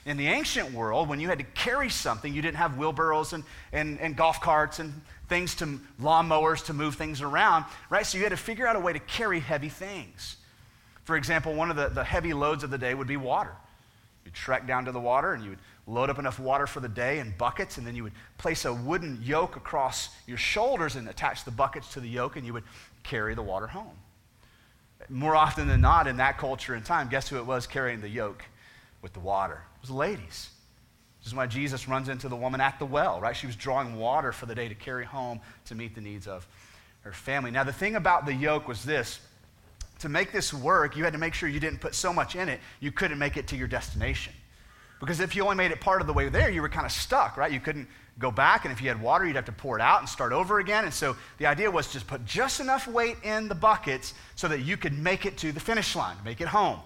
In 0.06 0.18
the 0.18 0.28
ancient 0.28 0.74
world, 0.74 1.08
when 1.08 1.22
you 1.22 1.30
had 1.30 1.40
to 1.40 1.46
carry 1.46 1.90
something, 1.90 2.34
you 2.34 2.42
didn't 2.42 2.58
have 2.58 2.78
wheelbarrows 2.78 3.32
and, 3.32 3.46
and, 3.72 4.00
and 4.02 4.16
golf 4.16 4.42
carts 4.42 4.80
and 4.80 4.94
things 5.28 5.56
to 5.56 5.80
lawnmowers 6.02 6.66
to 6.66 6.74
move 6.74 6.96
things 6.96 7.22
around, 7.22 7.66
right? 7.90 8.06
So 8.06 8.18
you 8.18 8.24
had 8.24 8.32
to 8.32 8.38
figure 8.38 8.68
out 8.68 8.76
a 8.76 8.80
way 8.80 8.94
to 8.94 9.00
carry 9.00 9.40
heavy 9.40 9.70
things. 9.70 10.38
For 11.04 11.16
example, 11.16 11.54
one 11.54 11.70
of 11.70 11.76
the, 11.76 11.90
the 11.90 12.04
heavy 12.04 12.34
loads 12.34 12.64
of 12.64 12.70
the 12.70 12.78
day 12.78 12.94
would 12.94 13.08
be 13.08 13.18
water. 13.18 13.54
You'd 14.26 14.34
trek 14.34 14.68
down 14.68 14.86
to 14.86 14.92
the 14.92 15.00
water 15.00 15.34
and 15.34 15.44
you 15.44 15.52
would 15.52 15.60
load 15.88 16.10
up 16.10 16.20
enough 16.20 16.40
water 16.40 16.68
for 16.68 16.82
the 16.82 16.90
day 16.90 17.20
in 17.20 17.34
buckets, 17.38 17.78
and 17.78 17.88
then 17.88 17.96
you 17.96 18.04
would 18.04 18.14
place 18.38 18.66
a 18.66 18.74
wooden 18.74 19.20
yoke 19.24 19.56
across 19.56 20.10
your 20.28 20.38
shoulders 20.38 20.98
and 20.98 21.08
attach 21.08 21.46
the 21.46 21.52
buckets 21.52 21.94
to 21.94 22.02
the 22.02 22.10
yoke, 22.10 22.36
and 22.36 22.46
you 22.46 22.52
would 22.54 22.66
carry 23.04 23.34
the 23.34 23.42
water 23.42 23.68
home. 23.68 23.96
More 25.08 25.36
often 25.36 25.68
than 25.68 25.80
not, 25.80 26.08
in 26.08 26.18
that 26.18 26.38
culture 26.38 26.74
and 26.74 26.84
time, 26.84 27.08
guess 27.08 27.30
who 27.30 27.38
it 27.38 27.46
was 27.46 27.68
carrying 27.68 28.02
the 28.02 28.10
yoke 28.10 28.44
with 29.02 29.14
the 29.14 29.22
water? 29.22 29.62
It 29.78 29.82
was 29.82 29.92
ladies. 29.92 30.50
This 31.28 31.34
is 31.34 31.36
why 31.36 31.48
Jesus 31.48 31.90
runs 31.90 32.08
into 32.08 32.30
the 32.30 32.38
woman 32.38 32.62
at 32.62 32.80
the 32.80 32.86
well, 32.86 33.20
right? 33.20 33.36
She 33.36 33.48
was 33.48 33.58
drawing 33.58 33.98
water 33.98 34.32
for 34.32 34.46
the 34.46 34.56
day 34.56 34.70
to 34.70 34.76
carry 34.76 35.04
home 35.04 35.42
to 35.66 35.76
meet 35.76 35.94
the 35.94 36.00
needs 36.00 36.26
of 36.26 36.48
her 37.02 37.12
family. 37.12 37.52
Now, 37.52 37.66
the 37.66 37.74
thing 37.74 37.98
about 37.98 38.26
the 38.26 38.34
yoke 38.34 38.66
was 38.66 38.86
this 38.86 39.20
to 40.00 40.08
make 40.08 40.32
this 40.32 40.54
work, 40.54 40.96
you 40.96 41.04
had 41.04 41.12
to 41.12 41.20
make 41.20 41.34
sure 41.34 41.50
you 41.50 41.60
didn't 41.60 41.82
put 41.82 41.96
so 41.96 42.14
much 42.14 42.38
in 42.38 42.48
it, 42.48 42.62
you 42.80 42.94
couldn't 42.94 43.20
make 43.20 43.36
it 43.36 43.46
to 43.48 43.58
your 43.58 43.68
destination. 43.68 44.32
Because 45.02 45.20
if 45.20 45.36
you 45.36 45.44
only 45.44 45.58
made 45.58 45.72
it 45.72 45.82
part 45.82 46.00
of 46.00 46.08
the 46.08 46.14
way 46.14 46.30
there, 46.30 46.50
you 46.50 46.62
were 46.62 46.70
kind 46.70 46.86
of 46.86 46.94
stuck, 46.94 47.36
right? 47.36 47.52
You 47.52 47.60
couldn't 47.60 47.90
go 48.20 48.32
back, 48.32 48.64
and 48.64 48.72
if 48.72 48.82
you 48.82 48.88
had 48.88 49.02
water, 49.02 49.26
you'd 49.26 49.36
have 49.36 49.44
to 49.48 49.52
pour 49.52 49.78
it 49.78 49.82
out 49.82 50.00
and 50.00 50.08
start 50.08 50.32
over 50.32 50.60
again. 50.60 50.86
And 50.86 50.94
so 50.94 51.18
the 51.40 51.46
idea 51.46 51.70
was 51.70 51.92
just 51.92 52.08
put 52.08 52.24
just 52.24 52.62
enough 52.62 52.88
weight 52.88 53.18
in 53.24 53.50
the 53.50 53.56
buckets 53.56 54.14
so 54.36 54.48
that 54.48 54.62
you 54.62 54.78
could 54.78 54.98
make 54.98 55.26
it 55.26 55.36
to 55.40 55.52
the 55.52 55.60
finish 55.60 55.94
line, 55.94 56.16
make 56.24 56.40
it 56.40 56.48
home. 56.48 56.80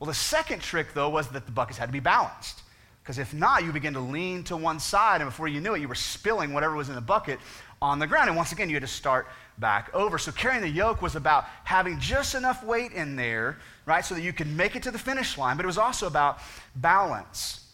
Well, 0.00 0.08
the 0.08 0.14
second 0.14 0.62
trick, 0.62 0.94
though, 0.94 1.10
was 1.10 1.28
that 1.28 1.44
the 1.44 1.52
buckets 1.52 1.76
had 1.76 1.90
to 1.90 1.92
be 1.92 2.00
balanced. 2.00 2.62
Because 3.08 3.18
if 3.18 3.32
not, 3.32 3.64
you 3.64 3.72
begin 3.72 3.94
to 3.94 4.00
lean 4.00 4.42
to 4.44 4.56
one 4.58 4.78
side, 4.78 5.22
and 5.22 5.30
before 5.30 5.48
you 5.48 5.62
knew 5.62 5.74
it, 5.74 5.80
you 5.80 5.88
were 5.88 5.94
spilling 5.94 6.52
whatever 6.52 6.74
was 6.74 6.90
in 6.90 6.94
the 6.94 7.00
bucket 7.00 7.40
on 7.80 7.98
the 7.98 8.06
ground. 8.06 8.28
And 8.28 8.36
once 8.36 8.52
again, 8.52 8.68
you 8.68 8.76
had 8.76 8.82
to 8.82 8.86
start 8.86 9.28
back 9.56 9.88
over. 9.94 10.18
So 10.18 10.30
carrying 10.30 10.60
the 10.60 10.68
yoke 10.68 11.00
was 11.00 11.16
about 11.16 11.46
having 11.64 11.98
just 11.98 12.34
enough 12.34 12.62
weight 12.62 12.92
in 12.92 13.16
there, 13.16 13.56
right, 13.86 14.04
so 14.04 14.14
that 14.14 14.20
you 14.20 14.34
could 14.34 14.46
make 14.46 14.76
it 14.76 14.82
to 14.82 14.90
the 14.90 14.98
finish 14.98 15.38
line. 15.38 15.56
But 15.56 15.64
it 15.64 15.66
was 15.68 15.78
also 15.78 16.06
about 16.06 16.40
balance. 16.76 17.64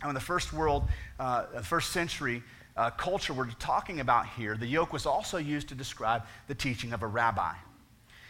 And 0.00 0.10
in 0.10 0.14
the 0.14 0.20
first 0.20 0.52
world, 0.52 0.84
uh, 1.18 1.46
the 1.52 1.64
first 1.64 1.90
century 1.90 2.40
uh, 2.76 2.90
culture 2.90 3.32
we're 3.32 3.50
talking 3.58 3.98
about 3.98 4.28
here, 4.28 4.56
the 4.56 4.68
yoke 4.68 4.92
was 4.92 5.04
also 5.04 5.36
used 5.36 5.68
to 5.70 5.74
describe 5.74 6.22
the 6.46 6.54
teaching 6.54 6.92
of 6.92 7.02
a 7.02 7.08
rabbi. 7.08 7.54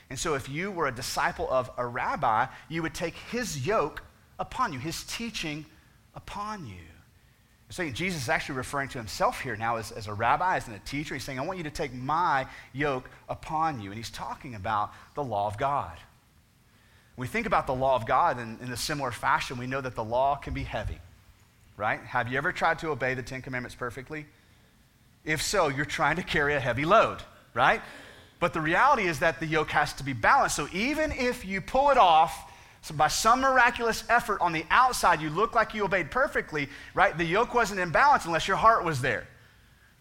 And 0.08 0.18
so 0.18 0.32
if 0.32 0.48
you 0.48 0.70
were 0.70 0.86
a 0.86 0.94
disciple 0.94 1.50
of 1.50 1.70
a 1.76 1.86
rabbi, 1.86 2.46
you 2.70 2.80
would 2.80 2.94
take 2.94 3.14
his 3.30 3.66
yoke 3.66 4.02
upon 4.38 4.72
you, 4.72 4.78
his 4.78 5.04
teaching 5.04 5.66
upon 6.14 6.66
you. 6.66 6.82
So 7.70 7.88
Jesus 7.90 8.22
is 8.22 8.28
actually 8.28 8.56
referring 8.56 8.88
to 8.90 8.98
himself 8.98 9.40
here 9.40 9.56
now 9.56 9.76
as, 9.76 9.90
as 9.90 10.06
a 10.06 10.14
rabbi, 10.14 10.56
as 10.56 10.68
a 10.68 10.78
teacher. 10.80 11.14
He's 11.14 11.24
saying, 11.24 11.40
I 11.40 11.42
want 11.42 11.58
you 11.58 11.64
to 11.64 11.70
take 11.70 11.92
my 11.92 12.46
yoke 12.72 13.10
upon 13.28 13.80
you. 13.80 13.90
And 13.90 13.96
he's 13.96 14.10
talking 14.10 14.54
about 14.54 14.92
the 15.14 15.24
law 15.24 15.48
of 15.48 15.58
God. 15.58 15.96
When 17.16 17.26
we 17.26 17.28
think 17.28 17.46
about 17.46 17.66
the 17.66 17.74
law 17.74 17.96
of 17.96 18.06
God 18.06 18.38
in, 18.38 18.58
in 18.62 18.70
a 18.70 18.76
similar 18.76 19.10
fashion, 19.10 19.58
we 19.58 19.66
know 19.66 19.80
that 19.80 19.94
the 19.94 20.04
law 20.04 20.36
can 20.36 20.54
be 20.54 20.62
heavy, 20.62 20.98
right? 21.76 22.00
Have 22.00 22.28
you 22.28 22.38
ever 22.38 22.52
tried 22.52 22.78
to 22.80 22.90
obey 22.90 23.14
the 23.14 23.22
Ten 23.22 23.42
Commandments 23.42 23.74
perfectly? 23.74 24.26
If 25.24 25.42
so, 25.42 25.68
you're 25.68 25.84
trying 25.84 26.16
to 26.16 26.22
carry 26.22 26.54
a 26.54 26.60
heavy 26.60 26.84
load, 26.84 27.18
right? 27.54 27.80
But 28.40 28.52
the 28.52 28.60
reality 28.60 29.04
is 29.04 29.20
that 29.20 29.40
the 29.40 29.46
yoke 29.46 29.70
has 29.70 29.92
to 29.94 30.04
be 30.04 30.12
balanced. 30.12 30.54
So 30.54 30.68
even 30.72 31.12
if 31.12 31.44
you 31.44 31.60
pull 31.60 31.90
it 31.90 31.98
off, 31.98 32.52
so 32.84 32.94
by 32.94 33.08
some 33.08 33.40
miraculous 33.40 34.04
effort 34.10 34.42
on 34.42 34.52
the 34.52 34.66
outside, 34.68 35.22
you 35.22 35.30
look 35.30 35.54
like 35.54 35.72
you 35.72 35.86
obeyed 35.86 36.10
perfectly, 36.10 36.68
right? 36.92 37.16
The 37.16 37.24
yoke 37.24 37.54
wasn't 37.54 37.80
in 37.80 37.90
balance 37.90 38.26
unless 38.26 38.46
your 38.46 38.58
heart 38.58 38.84
was 38.84 39.00
there. 39.00 39.26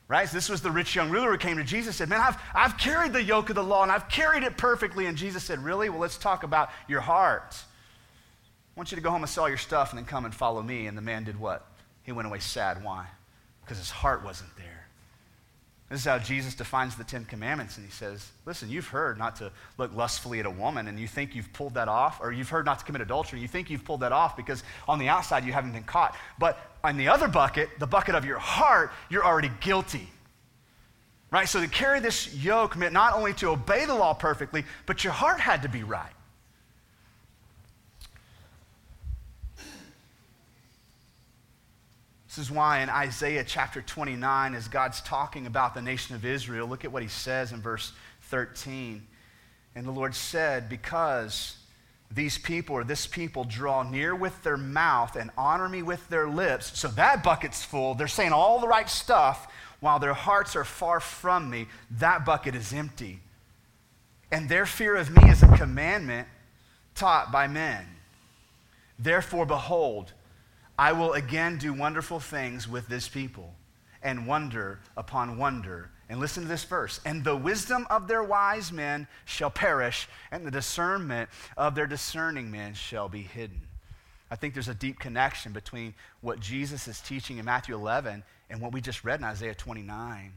Right? 0.10 0.28
So 0.28 0.36
this 0.36 0.50
was 0.50 0.62
the 0.62 0.70
rich 0.70 0.94
young 0.94 1.10
ruler 1.10 1.32
who 1.32 1.38
came 1.38 1.56
to 1.56 1.64
Jesus 1.64 1.88
and 1.88 1.96
said, 1.96 2.10
Man, 2.10 2.20
I've, 2.20 2.38
I've 2.54 2.78
carried 2.78 3.14
the 3.14 3.24
yoke 3.24 3.50
of 3.50 3.56
the 3.56 3.64
law 3.64 3.84
and 3.84 3.92
I've 3.92 4.10
carried 4.10 4.44
it 4.44 4.58
perfectly. 4.58 5.06
And 5.06 5.18
Jesus 5.18 5.46
said, 5.46 5.64
Really? 5.64 5.88
Well, 5.88 6.00
let's 6.00 6.18
talk 6.18 6.44
about 6.44 6.72
your 6.90 7.00
heart. 7.00 7.56
I 7.56 8.80
want 8.80 8.92
you 8.92 8.98
to 8.98 9.02
go 9.02 9.12
home 9.12 9.22
and 9.22 9.30
sell 9.30 9.48
your 9.48 9.58
stuff 9.58 9.92
and 9.92 9.98
then 9.98 10.06
come 10.06 10.26
and 10.26 10.36
follow 10.36 10.62
me. 10.62 10.88
And 10.88 10.98
the 10.98 11.02
man 11.02 11.24
did 11.24 11.40
what? 11.40 11.66
He 12.04 12.12
went 12.12 12.28
away 12.28 12.40
sad. 12.40 12.84
Why? 12.84 13.06
Because 13.62 13.78
his 13.78 13.92
heart 13.92 14.26
wasn't 14.26 14.54
there. 14.58 14.73
This 15.90 16.00
is 16.00 16.06
how 16.06 16.18
Jesus 16.18 16.56
defines 16.56 16.96
the 16.96 17.04
Ten 17.04 17.26
Commandments. 17.26 17.78
And 17.78 17.86
he 17.86 17.92
says, 17.92 18.32
Listen, 18.46 18.70
you've 18.70 18.88
heard 18.88 19.18
not 19.18 19.36
to 19.38 19.52
look 19.78 19.94
lustfully 19.96 20.40
at 20.40 20.46
a 20.46 20.50
woman, 20.50 20.88
and 20.88 21.00
you 21.00 21.08
think 21.08 21.36
you've 21.36 21.52
pulled 21.54 21.76
that 21.76 21.88
off, 21.88 22.20
or 22.22 22.32
you've 22.32 22.50
heard 22.50 22.66
not 22.66 22.80
to 22.80 22.86
commit 22.86 23.02
adultery. 23.02 23.38
and 23.38 23.42
You 23.42 23.48
think 23.48 23.70
you've 23.70 23.86
pulled 23.86 24.00
that 24.00 24.12
off 24.12 24.36
because 24.36 24.64
on 24.88 24.98
the 24.98 25.10
outside 25.10 25.46
you 25.46 25.54
haven't 25.54 25.74
been 25.74 25.84
caught. 25.84 26.16
But 26.40 26.58
on 26.84 26.98
the 26.98 27.10
other 27.10 27.28
bucket, 27.28 27.70
the 27.80 27.88
bucket 27.88 28.16
of 28.16 28.26
your 28.26 28.40
heart, 28.40 28.92
you're 29.10 29.26
already 29.26 29.52
guilty. 29.60 30.10
Right? 31.32 31.50
So 31.50 31.60
to 31.60 31.68
carry 31.68 32.00
this 32.00 32.34
yoke 32.34 32.78
meant 32.78 32.94
not 32.94 33.14
only 33.14 33.34
to 33.36 33.50
obey 33.50 33.86
the 33.86 33.96
law 33.96 34.14
perfectly, 34.14 34.66
but 34.86 35.04
your 35.04 35.14
heart 35.14 35.40
had 35.40 35.64
to 35.64 35.70
be 35.70 35.84
right. 35.84 36.12
This 42.36 42.48
is 42.48 42.52
why 42.52 42.80
in 42.80 42.90
Isaiah 42.90 43.44
chapter 43.44 43.80
29, 43.80 44.56
as 44.56 44.68
God's 44.68 45.02
talking 45.02 45.46
about 45.46 45.76
the 45.76 45.84
nation 45.84 46.16
of 46.16 46.26
Israel, 46.26 46.66
look 46.66 46.84
at 46.84 46.92
what 46.92 47.04
he 47.04 47.08
says 47.08 47.52
in 47.52 47.62
verse 47.62 47.94
13. 48.24 49.06
And 49.76 49.86
the 49.86 49.92
Lord 49.92 50.16
said, 50.16 50.68
Because 50.68 51.58
these 52.10 52.40
people 52.40 52.76
or 52.76 52.84
this 52.84 53.06
people 53.06 53.44
draw 53.44 53.84
near 53.84 54.16
with 54.16 54.42
their 54.42 54.58
mouth 54.58 55.16
and 55.16 55.30
honor 55.38 55.70
me 55.70 55.84
with 55.84 56.10
their 56.10 56.28
lips, 56.28 56.80
so 56.80 56.88
that 56.88 57.24
bucket's 57.24 57.64
full. 57.64 57.94
They're 57.94 58.08
saying 58.08 58.32
all 58.32 58.60
the 58.60 58.68
right 58.68 58.90
stuff 58.90 59.48
while 59.80 60.00
their 60.00 60.16
hearts 60.16 60.56
are 60.56 60.66
far 60.66 61.00
from 61.00 61.52
me. 61.52 61.68
That 62.00 62.26
bucket 62.26 62.56
is 62.56 62.74
empty. 62.74 63.20
And 64.32 64.50
their 64.50 64.66
fear 64.66 64.96
of 64.96 65.12
me 65.12 65.30
is 65.30 65.44
a 65.44 65.56
commandment 65.56 66.28
taught 66.96 67.32
by 67.32 67.46
men. 67.46 67.86
Therefore, 68.98 69.46
behold, 69.46 70.14
I 70.84 70.92
will 70.92 71.14
again 71.14 71.58
do 71.60 71.72
wonderful 71.72 72.20
things 72.20 72.68
with 72.68 72.90
this 72.90 73.08
people, 73.08 73.54
and 74.02 74.28
wonder 74.28 74.82
upon 74.98 75.38
wonder. 75.38 75.92
And 76.10 76.20
listen 76.20 76.44
to 76.44 76.50
this 76.50 76.66
verse. 76.66 77.00
And 77.06 77.24
the 77.24 77.38
wisdom 77.38 77.88
of 77.90 78.10
their 78.10 78.22
wise 78.22 78.70
men 78.70 79.08
shall 79.24 79.50
perish, 79.50 80.10
and 80.30 80.46
the 80.46 80.52
discernment 80.52 81.30
of 81.56 81.74
their 81.74 81.88
discerning 81.88 82.52
men 82.52 82.74
shall 82.74 83.08
be 83.08 83.22
hidden. 83.22 83.62
I 84.30 84.36
think 84.36 84.54
there's 84.54 84.68
a 84.68 84.74
deep 84.74 85.00
connection 85.00 85.54
between 85.54 85.94
what 86.20 86.42
Jesus 86.42 86.90
is 86.90 87.00
teaching 87.00 87.38
in 87.38 87.46
Matthew 87.46 87.76
11 87.76 88.22
and 88.50 88.60
what 88.60 88.74
we 88.74 88.82
just 88.82 89.06
read 89.06 89.22
in 89.22 89.24
Isaiah 89.24 89.56
29. 89.56 90.34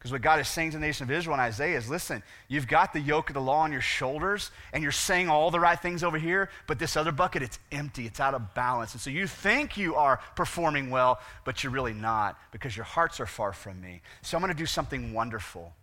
Because 0.00 0.12
what 0.12 0.22
God 0.22 0.40
is 0.40 0.48
saying 0.48 0.70
to 0.70 0.78
the 0.78 0.86
nation 0.86 1.04
of 1.04 1.10
Israel 1.10 1.34
in 1.34 1.40
Isaiah 1.40 1.76
is 1.76 1.90
listen, 1.90 2.22
you've 2.48 2.66
got 2.66 2.94
the 2.94 3.00
yoke 3.00 3.28
of 3.28 3.34
the 3.34 3.40
law 3.40 3.60
on 3.60 3.70
your 3.70 3.82
shoulders, 3.82 4.50
and 4.72 4.82
you're 4.82 4.92
saying 4.92 5.28
all 5.28 5.50
the 5.50 5.60
right 5.60 5.78
things 5.78 6.02
over 6.02 6.16
here, 6.16 6.48
but 6.66 6.78
this 6.78 6.96
other 6.96 7.12
bucket, 7.12 7.42
it's 7.42 7.58
empty, 7.70 8.06
it's 8.06 8.18
out 8.18 8.32
of 8.32 8.54
balance. 8.54 8.94
And 8.94 9.00
so 9.02 9.10
you 9.10 9.26
think 9.26 9.76
you 9.76 9.96
are 9.96 10.18
performing 10.36 10.88
well, 10.88 11.20
but 11.44 11.62
you're 11.62 11.70
really 11.70 11.92
not, 11.92 12.38
because 12.50 12.74
your 12.74 12.84
hearts 12.84 13.20
are 13.20 13.26
far 13.26 13.52
from 13.52 13.78
me. 13.82 14.00
So 14.22 14.38
I'm 14.38 14.42
going 14.42 14.50
to 14.50 14.58
do 14.58 14.64
something 14.64 15.12
wonderful. 15.12 15.74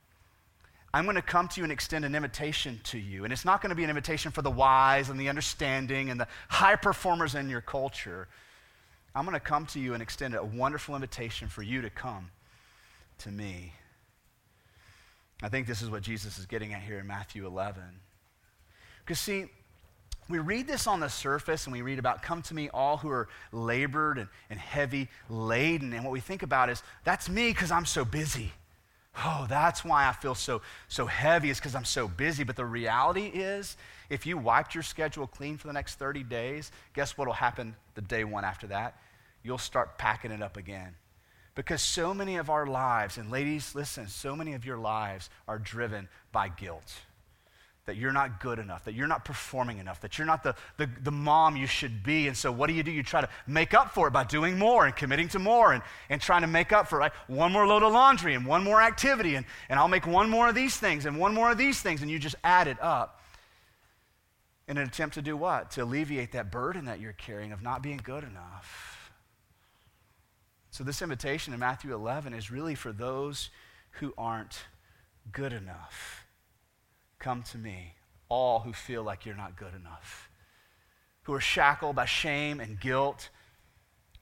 I'm 0.96 1.04
going 1.04 1.16
to 1.16 1.22
come 1.22 1.48
to 1.50 1.60
you 1.60 1.64
and 1.64 1.72
extend 1.72 2.04
an 2.04 2.16
invitation 2.16 2.82
to 2.86 2.98
you. 2.98 3.24
And 3.24 3.32
it's 3.32 3.46
not 3.46 3.62
going 3.62 3.70
to 3.70 3.76
be 3.76 3.84
an 3.84 3.92
invitation 3.92 4.32
for 4.32 4.42
the 4.42 4.50
wise 4.50 5.10
and 5.10 5.20
the 5.20 5.30
understanding 5.30 6.10
and 6.10 6.20
the 6.20 6.28
high 6.50 6.76
performers 6.76 7.36
in 7.36 7.50
your 7.50 7.62
culture. 7.62 8.28
I'm 9.14 9.26
going 9.26 9.36
to 9.36 9.40
come 9.40 9.68
to 9.68 9.80
you 9.80 9.94
and 9.94 10.02
extend 10.02 10.34
a 10.34 10.44
wonderful 10.44 10.96
invitation 10.96 11.50
for 11.50 11.62
you 11.62 11.84
to 11.84 11.92
come 11.92 12.32
to 13.20 13.30
me. 13.30 13.74
I 15.42 15.50
think 15.50 15.68
this 15.68 15.82
is 15.82 15.90
what 15.90 16.02
Jesus 16.02 16.40
is 16.40 16.46
getting 16.46 16.74
at 16.74 16.82
here 16.82 17.00
in 17.00 17.08
Matthew 17.08 17.46
11. 17.46 17.82
Because, 19.06 19.20
see, 19.20 19.46
we 20.30 20.40
read 20.40 20.68
this 20.68 20.88
on 20.88 21.00
the 21.00 21.10
surface 21.10 21.66
and 21.66 21.74
we 21.74 21.82
read 21.82 22.00
about, 22.00 22.24
come 22.24 22.42
to 22.44 22.54
me, 22.54 22.70
all 22.74 22.98
who 22.98 23.10
are 23.10 23.30
labored 23.52 24.18
and, 24.18 24.28
and 24.50 24.60
heavy 24.60 25.10
laden. 25.30 25.94
And 25.94 26.04
what 26.04 26.12
we 26.12 26.20
think 26.20 26.44
about 26.44 26.70
is, 26.70 26.82
that's 27.04 27.30
me 27.30 27.50
because 27.50 27.72
I'm 27.72 27.86
so 27.86 28.04
busy. 28.04 28.52
Oh, 29.24 29.46
that's 29.50 29.86
why 29.86 30.08
I 30.08 30.12
feel 30.12 30.36
so, 30.36 30.62
so 30.88 31.06
heavy, 31.06 31.50
is 31.50 31.58
because 31.60 31.76
I'm 31.76 31.86
so 31.86 32.08
busy. 32.08 32.44
But 32.44 32.56
the 32.56 32.66
reality 32.66 33.28
is, 33.28 33.78
if 34.10 34.26
you 34.26 34.38
wiped 34.38 34.76
your 34.76 34.84
schedule 34.84 35.28
clean 35.28 35.58
for 35.58 35.68
the 35.68 35.74
next 35.74 35.96
30 35.96 36.24
days, 36.24 36.72
guess 36.94 37.18
what 37.18 37.28
will 37.28 37.34
happen 37.34 37.76
the 37.96 38.02
day 38.02 38.24
one 38.24 38.44
after 38.44 38.68
that? 38.68 39.00
You'll 39.44 39.58
start 39.58 39.98
packing 39.98 40.32
it 40.32 40.42
up 40.42 40.58
again 40.58 40.96
Because 41.58 41.82
so 41.82 42.14
many 42.14 42.36
of 42.36 42.52
our 42.52 42.68
lives, 42.68 43.18
and 43.18 43.32
ladies, 43.32 43.74
listen, 43.74 44.08
so 44.08 44.36
many 44.36 44.54
of 44.54 44.64
your 44.64 44.78
lives 44.78 45.28
are 45.48 45.58
driven 45.58 46.08
by 46.32 46.50
guilt. 46.50 46.94
That 47.86 47.96
you're 47.96 48.12
not 48.12 48.40
good 48.40 48.60
enough, 48.60 48.86
that 48.86 48.94
you're 48.94 49.08
not 49.08 49.26
performing 49.26 49.80
enough, 49.80 50.00
that 50.02 50.20
you're 50.20 50.28
not 50.28 50.44
the, 50.44 50.54
the, 50.78 50.88
the 51.02 51.10
mom 51.10 51.58
you 51.58 51.66
should 51.66 52.04
be. 52.04 52.28
And 52.28 52.38
so, 52.38 52.52
what 52.52 52.68
do 52.68 52.74
you 52.74 52.84
do? 52.84 52.92
You 52.92 53.02
try 53.02 53.22
to 53.22 53.30
make 53.48 53.74
up 53.74 53.90
for 53.90 54.08
it 54.08 54.12
by 54.12 54.24
doing 54.24 54.60
more 54.60 54.86
and 54.86 54.96
committing 54.96 55.30
to 55.30 55.40
more 55.40 55.74
and, 55.74 55.82
and 56.12 56.22
trying 56.22 56.42
to 56.42 56.48
make 56.48 56.72
up 56.72 56.90
for 56.90 57.02
it. 57.02 57.12
One 57.26 57.52
more 57.52 57.66
load 57.66 57.82
of 57.82 57.92
laundry 57.92 58.36
and 58.36 58.46
one 58.46 58.64
more 58.64 58.80
activity, 58.80 59.34
and, 59.34 59.44
and 59.68 59.80
I'll 59.80 59.88
make 59.88 60.06
one 60.06 60.30
more 60.30 60.50
of 60.50 60.54
these 60.54 60.78
things 60.78 61.08
and 61.08 61.18
one 61.18 61.34
more 61.34 61.50
of 61.50 61.58
these 61.58 61.82
things, 61.82 62.04
and 62.04 62.12
you 62.12 62.20
just 62.20 62.36
add 62.44 62.68
it 62.68 62.78
up 62.84 63.20
in 64.68 64.78
an 64.78 64.84
attempt 64.84 65.16
to 65.16 65.24
do 65.24 65.36
what? 65.36 65.72
To 65.72 65.84
alleviate 65.84 66.34
that 66.34 66.52
burden 66.52 66.86
that 66.86 67.00
you're 67.00 67.14
carrying 67.14 67.52
of 67.52 67.64
not 67.64 67.82
being 67.82 68.00
good 68.04 68.24
enough. 68.24 68.97
So, 70.78 70.84
this 70.84 71.02
invitation 71.02 71.56
in 71.56 71.60
Matthew 71.60 71.92
11 71.92 72.36
is 72.36 72.52
really 72.52 72.76
for 72.76 72.92
those 72.92 73.50
who 73.94 74.14
aren't 74.16 74.66
good 75.32 75.52
enough. 75.52 76.28
Come 77.18 77.42
to 77.52 77.58
me, 77.58 77.96
all 78.30 78.60
who 78.60 78.74
feel 78.74 79.02
like 79.02 79.26
you're 79.26 79.34
not 79.34 79.58
good 79.58 79.74
enough, 79.74 80.30
who 81.24 81.34
are 81.34 81.42
shackled 81.42 81.96
by 81.96 82.06
shame 82.06 82.60
and 82.60 82.80
guilt, 82.80 83.30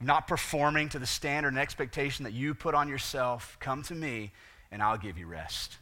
not 0.00 0.26
performing 0.26 0.88
to 0.88 0.98
the 0.98 1.04
standard 1.04 1.48
and 1.48 1.58
expectation 1.58 2.24
that 2.24 2.32
you 2.32 2.54
put 2.54 2.74
on 2.74 2.88
yourself. 2.88 3.58
Come 3.60 3.82
to 3.82 3.94
me, 3.94 4.32
and 4.70 4.82
I'll 4.82 4.96
give 4.96 5.18
you 5.18 5.26
rest. 5.26 5.76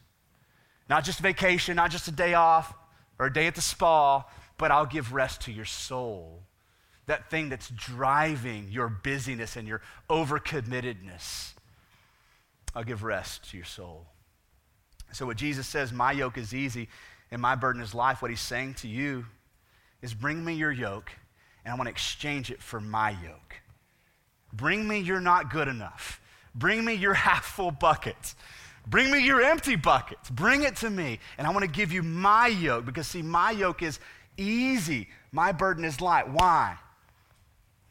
Not 0.90 1.04
just 1.04 1.21
vacation, 1.21 1.76
not 1.76 1.93
just 1.93 2.09
a 2.09 2.12
day 2.12 2.35
off 2.35 2.75
or 3.21 3.26
a 3.26 3.33
day 3.33 3.47
at 3.47 3.54
the 3.54 3.61
spa, 3.61 4.25
but 4.59 4.73
I'll 4.73 4.87
give 4.87 5.12
rest 5.12 5.43
to 5.43 5.52
your 5.52 5.66
soul 5.66 6.43
that 7.06 7.30
thing 7.30 7.49
that's 7.49 7.68
driving 7.70 8.68
your 8.70 8.88
busyness 8.88 9.56
and 9.56 9.68
your 9.68 9.82
overcommittedness. 10.08 11.52
I'll 12.75 12.84
give 12.84 13.02
rest 13.02 13.50
to 13.50 13.56
your 13.56 13.66
soul. 13.66 14.06
So, 15.12 15.26
what 15.26 15.37
Jesus 15.37 15.66
says, 15.66 15.92
my 15.92 16.12
yoke 16.12 16.38
is 16.38 16.54
easy 16.54 16.88
and 17.30 17.40
my 17.40 17.54
burden 17.54 17.82
is 17.82 17.94
life, 17.94 18.23
what 18.23 18.30
he's 18.30 18.40
saying 18.40 18.75
to 18.75 18.88
you 18.88 19.26
is 20.02 20.12
bring 20.12 20.44
me 20.44 20.54
your 20.54 20.73
yoke 20.73 21.11
and 21.64 21.73
I 21.73 21.76
want 21.76 21.87
to 21.87 21.92
exchange 21.92 22.50
it 22.50 22.62
for 22.62 22.80
my 22.80 23.11
yoke. 23.11 23.56
Bring 24.52 24.87
me 24.87 25.00
your 25.00 25.20
not 25.20 25.50
good 25.50 25.68
enough. 25.68 26.20
Bring 26.54 26.84
me 26.84 26.94
your 26.94 27.14
half 27.26 27.44
full 27.44 27.70
buckets. 27.70 28.34
Bring 28.87 29.11
me 29.11 29.25
your 29.25 29.40
empty 29.40 29.76
buckets. 29.76 30.28
Bring 30.30 30.62
it 30.62 30.76
to 30.76 30.90
me. 30.90 31.18
And 31.38 31.46
I 31.46 31.50
want 31.50 31.64
to 31.64 31.70
give 31.70 31.92
you 31.92 32.02
my 32.02 32.49
yoke 32.49 32.84
because, 32.84 33.06
see, 33.06 33.23
my 33.23 33.50
yoke 33.50 33.82
is 33.82 33.99
easy. 34.37 35.08
My 35.32 35.52
burden 35.52 35.84
is 35.84 36.00
light. 36.00 36.28
Why? 36.28 36.76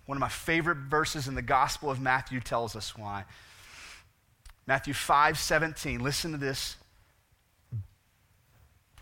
One 0.06 0.18
of 0.18 0.20
my 0.20 0.30
favorite 0.30 0.78
verses 0.78 1.28
in 1.28 1.36
the 1.36 1.42
Gospel 1.42 1.90
of 1.90 2.00
Matthew 2.00 2.40
tells 2.40 2.76
us 2.76 2.98
why. 2.98 3.26
Matthew 4.68 4.94
5 4.94 5.38
17. 5.38 6.02
Listen 6.02 6.32
to 6.32 6.38
this. 6.38 6.76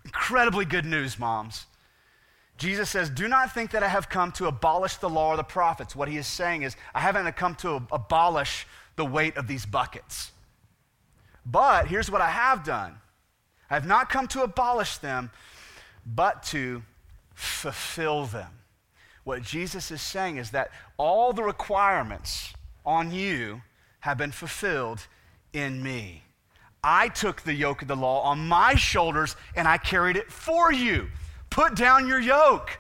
Incredibly 0.06 0.66
good 0.66 0.86
news, 0.86 1.20
moms. 1.20 1.66
Jesus 2.58 2.90
says, 2.90 3.10
Do 3.10 3.28
not 3.28 3.54
think 3.54 3.72
that 3.72 3.84
I 3.84 3.88
have 3.88 4.10
come 4.10 4.32
to 4.34 4.48
abolish 4.48 4.98
the 4.98 5.10
law 5.10 5.30
or 5.34 5.38
the 5.38 5.44
prophets. 5.44 5.96
What 5.96 6.08
he 6.08 6.18
is 6.18 6.28
saying 6.28 6.64
is, 6.64 6.76
I 6.94 7.00
haven't 7.00 7.32
come 7.36 7.56
to 7.56 7.88
abolish 7.92 8.68
the 8.96 9.06
weight 9.06 9.38
of 9.38 9.48
these 9.48 9.66
buckets. 9.66 10.32
But 11.46 11.88
here's 11.88 12.12
what 12.12 12.22
I 12.22 12.30
have 12.30 12.64
done 12.64 12.98
I 13.70 13.74
have 13.74 13.88
not 13.88 14.10
come 14.10 14.28
to 14.30 14.44
abolish 14.44 14.98
them, 14.98 15.32
but 16.06 16.44
to 16.44 16.84
fulfill 17.34 18.26
them. 18.26 18.61
What 19.24 19.44
Jesus 19.44 19.92
is 19.92 20.02
saying 20.02 20.38
is 20.38 20.52
that 20.52 20.72
all 20.98 21.34
the 21.34 21.44
requirements 21.44 22.54
on 22.86 23.12
you 23.12 23.62
have 24.02 24.18
been 24.18 24.32
fulfilled 24.32 25.06
in 25.54 25.82
me. 25.84 26.24
I 26.84 27.10
took 27.10 27.42
the 27.42 27.54
yoke 27.54 27.84
of 27.84 27.88
the 27.88 27.96
law 27.96 28.22
on 28.24 28.48
my 28.48 28.74
shoulders 28.74 29.36
and 29.56 29.68
I 29.68 29.78
carried 29.78 30.18
it 30.18 30.32
for 30.32 30.72
you. 30.72 31.10
Put 31.52 31.76
down 31.76 32.08
your 32.08 32.20
yoke, 32.20 32.80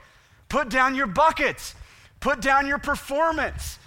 put 0.49 0.69
down 0.69 0.95
your 0.95 1.07
buckets, 1.07 1.75
put 2.19 2.41
down 2.41 2.65
your 2.65 2.79
performance. 2.79 3.77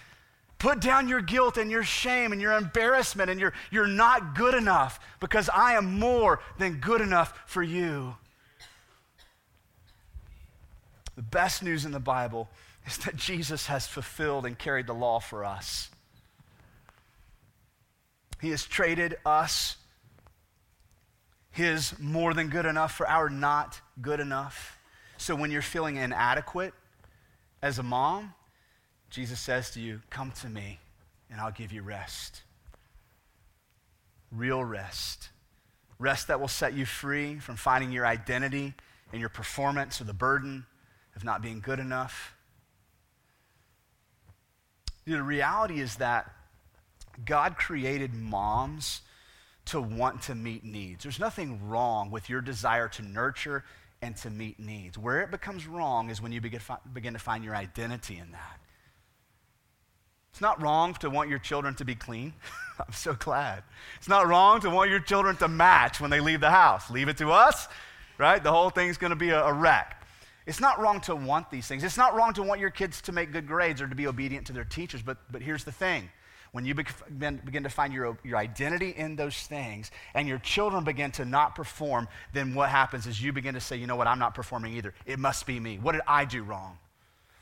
Put 0.64 0.80
down 0.80 1.08
your 1.08 1.20
guilt 1.20 1.58
and 1.58 1.70
your 1.70 1.82
shame 1.82 2.32
and 2.32 2.40
your 2.40 2.54
embarrassment 2.54 3.28
and 3.28 3.38
you're, 3.38 3.52
you're 3.70 3.86
not 3.86 4.34
good 4.34 4.54
enough 4.54 4.98
because 5.20 5.50
I 5.50 5.74
am 5.74 5.98
more 5.98 6.40
than 6.56 6.76
good 6.76 7.02
enough 7.02 7.38
for 7.44 7.62
you. 7.62 8.16
The 11.16 11.22
best 11.22 11.62
news 11.62 11.84
in 11.84 11.92
the 11.92 12.00
Bible 12.00 12.48
is 12.86 12.98
that 12.98 13.16
Jesus 13.16 13.66
has 13.66 13.86
fulfilled 13.86 14.46
and 14.46 14.58
carried 14.58 14.86
the 14.86 14.94
law 14.94 15.20
for 15.20 15.44
us. 15.44 15.90
He 18.40 18.50
has 18.50 18.64
traded 18.64 19.16
us 19.24 19.76
his 21.50 21.98
more 22.00 22.34
than 22.34 22.48
good 22.48 22.66
enough 22.66 22.92
for 22.92 23.08
our 23.08 23.30
not 23.30 23.80
good 24.02 24.20
enough. 24.20 24.76
So 25.16 25.36
when 25.36 25.50
you're 25.50 25.62
feeling 25.62 25.96
inadequate 25.96 26.74
as 27.62 27.78
a 27.78 27.82
mom, 27.82 28.34
Jesus 29.08 29.38
says 29.38 29.70
to 29.70 29.80
you, 29.80 30.02
Come 30.10 30.32
to 30.42 30.48
me 30.48 30.80
and 31.30 31.40
I'll 31.40 31.52
give 31.52 31.72
you 31.72 31.82
rest. 31.82 32.42
Real 34.32 34.64
rest. 34.64 35.30
Rest 35.98 36.26
that 36.26 36.40
will 36.40 36.48
set 36.48 36.74
you 36.74 36.84
free 36.84 37.38
from 37.38 37.54
finding 37.54 37.92
your 37.92 38.04
identity 38.04 38.74
and 39.12 39.20
your 39.20 39.28
performance 39.28 40.00
or 40.00 40.04
the 40.04 40.12
burden 40.12 40.66
of 41.16 41.24
not 41.24 41.42
being 41.42 41.60
good 41.60 41.78
enough. 41.78 42.34
The 45.06 45.22
reality 45.22 45.80
is 45.80 45.96
that 45.96 46.30
God 47.24 47.56
created 47.56 48.14
moms 48.14 49.02
to 49.66 49.80
want 49.80 50.22
to 50.22 50.34
meet 50.34 50.64
needs. 50.64 51.02
There's 51.02 51.20
nothing 51.20 51.68
wrong 51.68 52.10
with 52.10 52.28
your 52.28 52.40
desire 52.40 52.88
to 52.88 53.02
nurture 53.02 53.64
and 54.02 54.16
to 54.18 54.30
meet 54.30 54.58
needs. 54.58 54.98
Where 54.98 55.20
it 55.22 55.30
becomes 55.30 55.66
wrong 55.66 56.10
is 56.10 56.20
when 56.20 56.32
you 56.32 56.40
begin, 56.40 56.60
to 56.60 57.18
find 57.18 57.44
your 57.44 57.56
identity 57.56 58.18
in 58.18 58.32
that. 58.32 58.60
It's 60.32 60.40
not 60.40 60.60
wrong 60.60 60.94
to 60.94 61.08
want 61.08 61.30
your 61.30 61.38
children 61.38 61.74
to 61.76 61.84
be 61.84 61.94
clean. 61.94 62.34
I'm 62.78 62.92
so 62.92 63.14
glad. 63.14 63.62
It's 63.98 64.08
not 64.08 64.26
wrong 64.26 64.60
to 64.62 64.70
want 64.70 64.90
your 64.90 65.00
children 65.00 65.36
to 65.36 65.48
match 65.48 66.00
when 66.00 66.10
they 66.10 66.20
leave 66.20 66.40
the 66.40 66.50
house. 66.50 66.90
Leave 66.90 67.08
it 67.08 67.18
to 67.18 67.30
us, 67.30 67.68
right? 68.18 68.42
The 68.42 68.50
whole 68.50 68.70
thing's 68.70 68.98
going 68.98 69.10
to 69.10 69.16
be 69.16 69.30
a, 69.30 69.44
a 69.44 69.52
wreck. 69.52 70.03
It's 70.46 70.60
not 70.60 70.78
wrong 70.78 71.00
to 71.02 71.16
want 71.16 71.50
these 71.50 71.66
things. 71.66 71.84
It's 71.84 71.96
not 71.96 72.14
wrong 72.14 72.34
to 72.34 72.42
want 72.42 72.60
your 72.60 72.70
kids 72.70 73.00
to 73.02 73.12
make 73.12 73.32
good 73.32 73.46
grades 73.46 73.80
or 73.80 73.88
to 73.88 73.94
be 73.94 74.06
obedient 74.06 74.46
to 74.48 74.52
their 74.52 74.64
teachers. 74.64 75.02
But, 75.02 75.18
but 75.30 75.40
here's 75.40 75.64
the 75.64 75.72
thing 75.72 76.10
when 76.52 76.64
you 76.64 76.74
begin 76.74 77.64
to 77.64 77.68
find 77.68 77.92
your, 77.92 78.16
your 78.22 78.38
identity 78.38 78.90
in 78.90 79.16
those 79.16 79.36
things 79.36 79.90
and 80.14 80.28
your 80.28 80.38
children 80.38 80.84
begin 80.84 81.10
to 81.10 81.24
not 81.24 81.56
perform, 81.56 82.06
then 82.32 82.54
what 82.54 82.68
happens 82.68 83.08
is 83.08 83.20
you 83.20 83.32
begin 83.32 83.54
to 83.54 83.60
say, 83.60 83.76
you 83.76 83.88
know 83.88 83.96
what, 83.96 84.06
I'm 84.06 84.20
not 84.20 84.36
performing 84.36 84.74
either. 84.74 84.94
It 85.04 85.18
must 85.18 85.46
be 85.46 85.58
me. 85.58 85.78
What 85.78 85.92
did 85.92 86.02
I 86.06 86.24
do 86.24 86.44
wrong? 86.44 86.78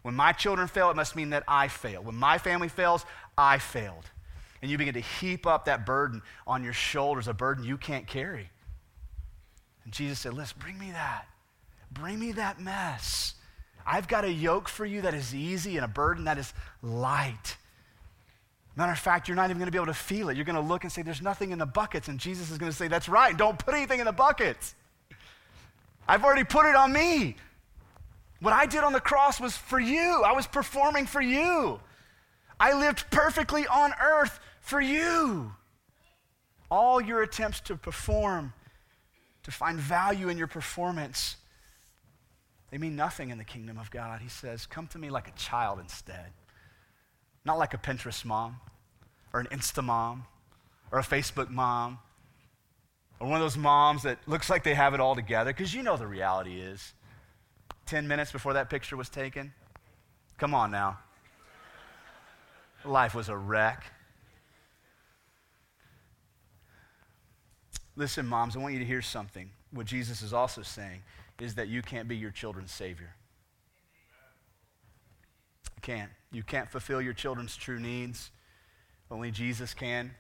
When 0.01 0.15
my 0.15 0.33
children 0.33 0.67
fail, 0.67 0.88
it 0.88 0.97
must 0.97 1.15
mean 1.15 1.29
that 1.31 1.45
I 1.47 1.69
failed. 1.69 2.07
When 2.07 2.15
my 2.15 2.38
family 2.38 2.69
fails, 2.69 3.05
I 3.37 3.59
failed. 3.59 4.05
And 4.62 4.71
you 4.71 4.79
begin 4.79 4.95
to 4.95 5.01
heap 5.01 5.47
up 5.47 5.67
that 5.67 5.85
burden 5.85 6.23
on 6.47 6.65
your 6.65 6.73
shoulders, 6.73 7.29
a 7.29 7.35
burden 7.35 7.65
you 7.65 7.77
can't 7.77 8.07
carry. 8.07 8.49
And 9.85 9.93
Jesus 9.93 10.21
said, 10.21 10.33
Listen, 10.33 10.57
bring 10.59 10.79
me 10.79 10.93
that. 10.93 11.27
Bring 11.93 12.19
me 12.19 12.33
that 12.33 12.61
mess. 12.61 13.35
I've 13.87 14.09
got 14.09 14.25
a 14.25 14.31
yoke 14.31 14.69
for 14.69 14.87
you 14.87 15.03
that 15.03 15.15
is 15.15 15.35
easy 15.35 15.77
and 15.77 15.85
a 15.85 15.89
burden 15.89 16.25
that 16.25 16.39
is 16.39 16.53
light. 16.83 17.57
Matter 18.77 18.93
of 18.93 18.99
fact, 18.99 19.29
you're 19.29 19.37
not 19.37 19.51
even 19.51 19.59
going 19.59 19.67
to 19.67 19.73
be 19.73 19.79
able 19.79 19.87
to 19.87 19.95
feel 19.95 20.29
it. 20.31 20.37
You're 20.37 20.47
going 20.47 20.57
to 20.57 20.63
look 20.63 20.85
and 20.85 20.93
say, 20.93 21.03
There's 21.03 21.21
nothing 21.21 21.51
in 21.51 21.59
the 21.59 21.67
buckets. 21.67 22.09
And 22.09 22.19
Jesus 22.19 22.51
is 22.51 22.59
going 22.59 22.71
to 22.71 22.77
say, 22.77 22.89
That's 22.89 23.09
right. 23.09 23.37
Don't 23.37 23.59
put 23.59 23.75
anything 23.75 24.01
in 24.01 24.07
the 24.07 24.13
buckets. 24.13 24.75
I've 26.09 26.25
already 26.25 26.45
put 26.45 26.67
it 26.67 26.75
on 26.75 26.93
me. 26.93 27.37
What 28.41 28.53
I 28.53 28.67
did 28.67 28.83
on 28.83 28.93
the 28.93 29.01
cross 29.01 29.41
was 29.41 29.57
for 29.57 29.79
you, 29.79 30.23
I 30.25 30.33
was 30.33 30.47
performing 30.47 31.07
for 31.07 31.21
you. 31.21 31.81
I 32.59 32.73
lived 32.73 33.11
perfectly 33.11 33.67
on 33.67 33.93
earth 34.01 34.41
for 34.61 34.81
you. 34.81 35.53
All 36.71 37.01
your 37.01 37.23
attempts 37.23 37.61
to 37.63 37.77
perform, 37.77 38.53
to 39.45 39.51
find 39.51 39.79
value 39.79 40.29
in 40.29 40.39
your 40.39 40.47
performance, 40.47 41.37
they 42.73 42.79
mean 42.79 42.97
nothing 42.97 43.29
in 43.29 43.37
the 43.37 43.45
kingdom 43.45 43.77
of 43.77 43.91
God. 43.91 44.23
He 44.23 44.31
says, 44.31 44.65
Come 44.65 44.87
to 44.89 44.99
me 44.99 45.11
like 45.11 45.29
a 45.29 45.33
child 45.33 45.79
instead. 45.79 46.33
Not 47.45 47.59
like 47.59 47.75
a 47.75 47.79
Pinterest 47.79 48.25
mom 48.25 48.57
or 49.33 49.41
an 49.41 49.47
Insta 49.53 49.85
mom 49.85 50.25
or 50.91 50.99
a 50.99 51.03
Facebook 51.03 51.51
mom 51.51 51.99
or 53.21 53.29
one 53.29 53.37
of 53.37 53.43
those 53.43 53.59
moms 53.59 54.05
that 54.05 54.19
looks 54.27 54.49
like 54.49 54.65
they 54.65 54.73
have 54.73 54.95
it 54.95 55.01
all 55.01 55.15
together 55.15 55.51
because 55.51 55.75
you 55.75 55.83
know 55.83 55.99
the 55.99 56.07
reality 56.07 56.61
is 56.61 56.95
10 57.87 58.09
minutes 58.09 58.33
before 58.33 58.55
that 58.55 58.71
picture 58.71 58.97
was 58.97 59.11
taken. 59.11 59.53
Come 60.39 60.55
on 60.55 60.71
now. 60.71 60.99
Life 62.87 63.15
was 63.15 63.29
a 63.29 63.37
wreck. 63.37 63.85
Listen, 67.97 68.27
moms, 68.27 68.57
I 68.57 68.61
want 68.61 68.73
you 68.73 68.81
to 68.81 68.87
hear 68.87 69.03
something. 69.03 69.51
What 69.73 69.85
Jesus 69.85 70.23
is 70.23 70.33
also 70.33 70.63
saying 70.63 71.03
is 71.43 71.57
that 71.57 71.69
you 71.69 71.83
can't 71.83 72.09
be 72.09 72.17
your 72.17 72.31
children's 72.31 72.73
savior. 72.73 73.15
You 75.77 75.81
can't. 75.83 76.11
You 76.31 76.43
can't 76.43 76.71
fulfill 76.71 77.03
your 77.03 77.13
children's 77.13 77.57
true 77.57 77.81
needs. 77.81 78.31
Only 79.11 79.31
Jesus 79.31 79.75
can. 79.75 80.13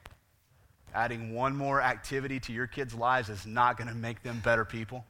Adding 0.94 1.32
one 1.34 1.56
more 1.56 1.80
activity 1.80 2.40
to 2.40 2.52
your 2.52 2.66
kids' 2.66 2.92
lives 2.92 3.30
is 3.30 3.46
not 3.46 3.78
going 3.78 3.88
to 3.88 3.94
make 3.94 4.22
them 4.22 4.42
better 4.44 4.64
people. 4.64 5.04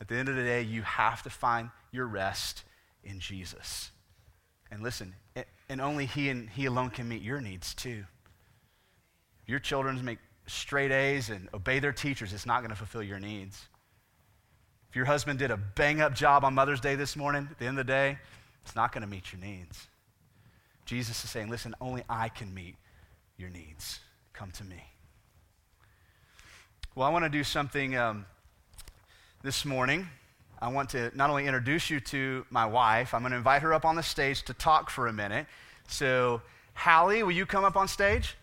At 0.00 0.08
the 0.08 0.16
end 0.16 0.28
of 0.28 0.36
the 0.36 0.42
day, 0.42 0.62
you 0.62 0.82
have 0.82 1.22
to 1.24 1.30
find 1.30 1.70
your 1.90 2.06
rest 2.06 2.64
in 3.04 3.20
Jesus. 3.20 3.90
And 4.70 4.82
listen, 4.82 5.14
and 5.68 5.80
only 5.80 6.06
He 6.06 6.30
and 6.30 6.48
He 6.48 6.66
alone 6.66 6.90
can 6.90 7.08
meet 7.08 7.20
your 7.20 7.40
needs 7.40 7.74
too. 7.74 8.04
Your 9.46 9.58
children 9.58 10.02
make 10.04 10.18
straight 10.46 10.92
A's 10.92 11.28
and 11.28 11.48
obey 11.52 11.78
their 11.78 11.92
teachers, 11.92 12.32
it's 12.32 12.46
not 12.46 12.60
going 12.60 12.70
to 12.70 12.76
fulfill 12.76 13.02
your 13.02 13.18
needs. 13.18 13.66
If 14.92 14.96
your 14.96 15.06
husband 15.06 15.38
did 15.38 15.50
a 15.50 15.56
bang 15.56 16.02
up 16.02 16.14
job 16.14 16.44
on 16.44 16.52
Mother's 16.52 16.78
Day 16.78 16.96
this 16.96 17.16
morning, 17.16 17.48
at 17.50 17.58
the 17.58 17.64
end 17.64 17.78
of 17.78 17.86
the 17.86 17.90
day, 17.90 18.18
it's 18.62 18.76
not 18.76 18.92
going 18.92 19.00
to 19.00 19.08
meet 19.08 19.32
your 19.32 19.40
needs. 19.40 19.86
Jesus 20.84 21.24
is 21.24 21.30
saying, 21.30 21.48
listen, 21.48 21.74
only 21.80 22.04
I 22.10 22.28
can 22.28 22.52
meet 22.52 22.76
your 23.38 23.48
needs. 23.48 24.00
Come 24.34 24.50
to 24.50 24.64
me. 24.64 24.84
Well, 26.94 27.08
I 27.08 27.10
want 27.10 27.24
to 27.24 27.30
do 27.30 27.42
something 27.42 27.96
um, 27.96 28.26
this 29.42 29.64
morning. 29.64 30.08
I 30.60 30.68
want 30.68 30.90
to 30.90 31.10
not 31.14 31.30
only 31.30 31.46
introduce 31.46 31.88
you 31.88 31.98
to 31.98 32.44
my 32.50 32.66
wife, 32.66 33.14
I'm 33.14 33.22
going 33.22 33.30
to 33.30 33.38
invite 33.38 33.62
her 33.62 33.72
up 33.72 33.86
on 33.86 33.96
the 33.96 34.02
stage 34.02 34.42
to 34.42 34.52
talk 34.52 34.90
for 34.90 35.06
a 35.06 35.12
minute. 35.14 35.46
So, 35.88 36.42
Hallie, 36.74 37.22
will 37.22 37.32
you 37.32 37.46
come 37.46 37.64
up 37.64 37.76
on 37.76 37.88
stage? 37.88 38.36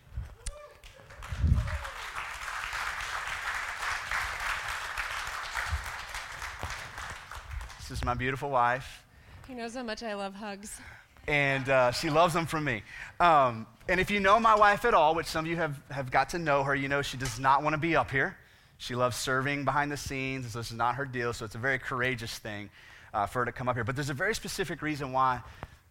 This 7.90 7.98
is 7.98 8.04
my 8.04 8.14
beautiful 8.14 8.50
wife. 8.50 9.04
He 9.48 9.54
knows 9.54 9.74
how 9.74 9.82
much 9.82 10.04
I 10.04 10.14
love 10.14 10.32
hugs. 10.32 10.80
And 11.26 11.68
uh, 11.68 11.90
she 11.90 12.08
loves 12.08 12.32
them 12.32 12.46
from 12.46 12.62
me. 12.62 12.84
Um, 13.18 13.66
and 13.88 13.98
if 13.98 14.12
you 14.12 14.20
know 14.20 14.38
my 14.38 14.54
wife 14.54 14.84
at 14.84 14.94
all, 14.94 15.16
which 15.16 15.26
some 15.26 15.44
of 15.44 15.50
you 15.50 15.56
have, 15.56 15.82
have 15.90 16.08
got 16.08 16.28
to 16.28 16.38
know 16.38 16.62
her, 16.62 16.72
you 16.72 16.86
know 16.86 17.02
she 17.02 17.16
does 17.16 17.40
not 17.40 17.64
want 17.64 17.74
to 17.74 17.80
be 17.80 17.96
up 17.96 18.12
here. 18.12 18.36
She 18.78 18.94
loves 18.94 19.16
serving 19.16 19.64
behind 19.64 19.90
the 19.90 19.96
scenes, 19.96 20.44
and 20.44 20.52
so 20.52 20.60
this 20.60 20.70
is 20.70 20.76
not 20.76 20.94
her 20.94 21.04
deal. 21.04 21.32
So 21.32 21.44
it's 21.44 21.56
a 21.56 21.58
very 21.58 21.80
courageous 21.80 22.38
thing 22.38 22.70
uh, 23.12 23.26
for 23.26 23.40
her 23.40 23.46
to 23.46 23.50
come 23.50 23.68
up 23.68 23.74
here. 23.74 23.82
But 23.82 23.96
there's 23.96 24.08
a 24.08 24.14
very 24.14 24.36
specific 24.36 24.82
reason 24.82 25.10
why 25.10 25.40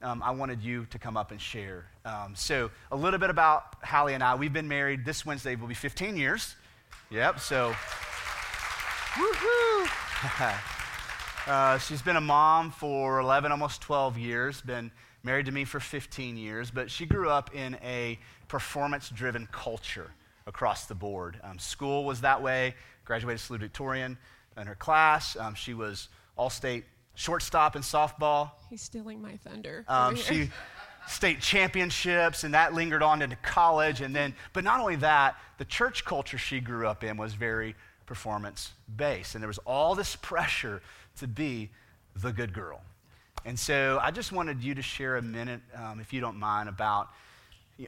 um, 0.01 0.23
I 0.23 0.31
wanted 0.31 0.61
you 0.61 0.85
to 0.91 0.99
come 0.99 1.17
up 1.17 1.31
and 1.31 1.41
share. 1.41 1.85
Um, 2.05 2.33
so, 2.33 2.71
a 2.93 2.95
little 2.95 3.19
bit 3.19 3.29
about 3.29 3.75
Hallie 3.83 4.13
and 4.13 4.23
I. 4.23 4.35
We've 4.35 4.53
been 4.53 4.69
married 4.69 5.03
this 5.03 5.25
Wednesday, 5.25 5.57
will 5.57 5.67
be 5.67 5.73
15 5.73 6.15
years. 6.15 6.55
Yep, 7.09 7.41
so. 7.41 7.75
Woohoo! 9.15 10.69
uh, 11.49 11.79
she's 11.79 12.03
been 12.03 12.15
a 12.15 12.21
mom 12.21 12.69
for 12.69 13.19
11, 13.19 13.51
almost 13.51 13.81
12 13.81 14.19
years, 14.19 14.61
been 14.61 14.91
married 15.23 15.47
to 15.47 15.51
me 15.51 15.65
for 15.65 15.79
15 15.79 16.37
years, 16.37 16.69
but 16.69 16.91
she 16.91 17.07
grew 17.07 17.27
up 17.27 17.55
in 17.55 17.75
a 17.83 18.19
performance 18.47 19.09
driven 19.09 19.47
culture 19.51 20.11
across 20.45 20.85
the 20.85 20.93
board. 20.93 21.39
Um, 21.43 21.57
school 21.57 22.05
was 22.05 22.21
that 22.21 22.43
way, 22.43 22.75
graduated 23.03 23.41
salutatorian 23.41 24.15
in 24.57 24.67
her 24.67 24.75
class. 24.75 25.35
Um, 25.37 25.55
she 25.55 25.73
was 25.73 26.09
all 26.37 26.51
state 26.51 26.85
shortstop 27.15 27.75
in 27.75 27.81
softball. 27.81 28.51
He's 28.69 28.83
stealing 28.83 29.19
my 29.19 29.37
thunder. 29.37 29.85
Um, 29.87 30.15
she 30.15 30.51
state 31.07 31.41
championships, 31.41 32.43
and 32.43 32.53
that 32.53 32.75
lingered 32.75 33.01
on 33.01 33.23
into 33.23 33.35
college. 33.37 34.01
And 34.01 34.15
then, 34.15 34.35
but 34.53 34.63
not 34.63 34.79
only 34.79 34.97
that, 34.97 35.35
the 35.57 35.65
church 35.65 36.05
culture 36.05 36.37
she 36.37 36.59
grew 36.59 36.87
up 36.87 37.03
in 37.03 37.17
was 37.17 37.33
very 37.33 37.75
performance 38.05 38.73
based, 38.95 39.35
and 39.35 39.41
there 39.41 39.47
was 39.47 39.59
all 39.59 39.95
this 39.95 40.15
pressure 40.15 40.81
to 41.17 41.27
be 41.27 41.69
the 42.15 42.31
good 42.31 42.53
girl. 42.53 42.81
And 43.45 43.57
so, 43.57 43.99
I 44.01 44.11
just 44.11 44.31
wanted 44.31 44.63
you 44.63 44.75
to 44.75 44.81
share 44.81 45.17
a 45.17 45.21
minute, 45.21 45.61
um, 45.75 45.99
if 45.99 46.11
you 46.11 46.19
don't 46.19 46.37
mind, 46.37 46.69
about 46.69 47.09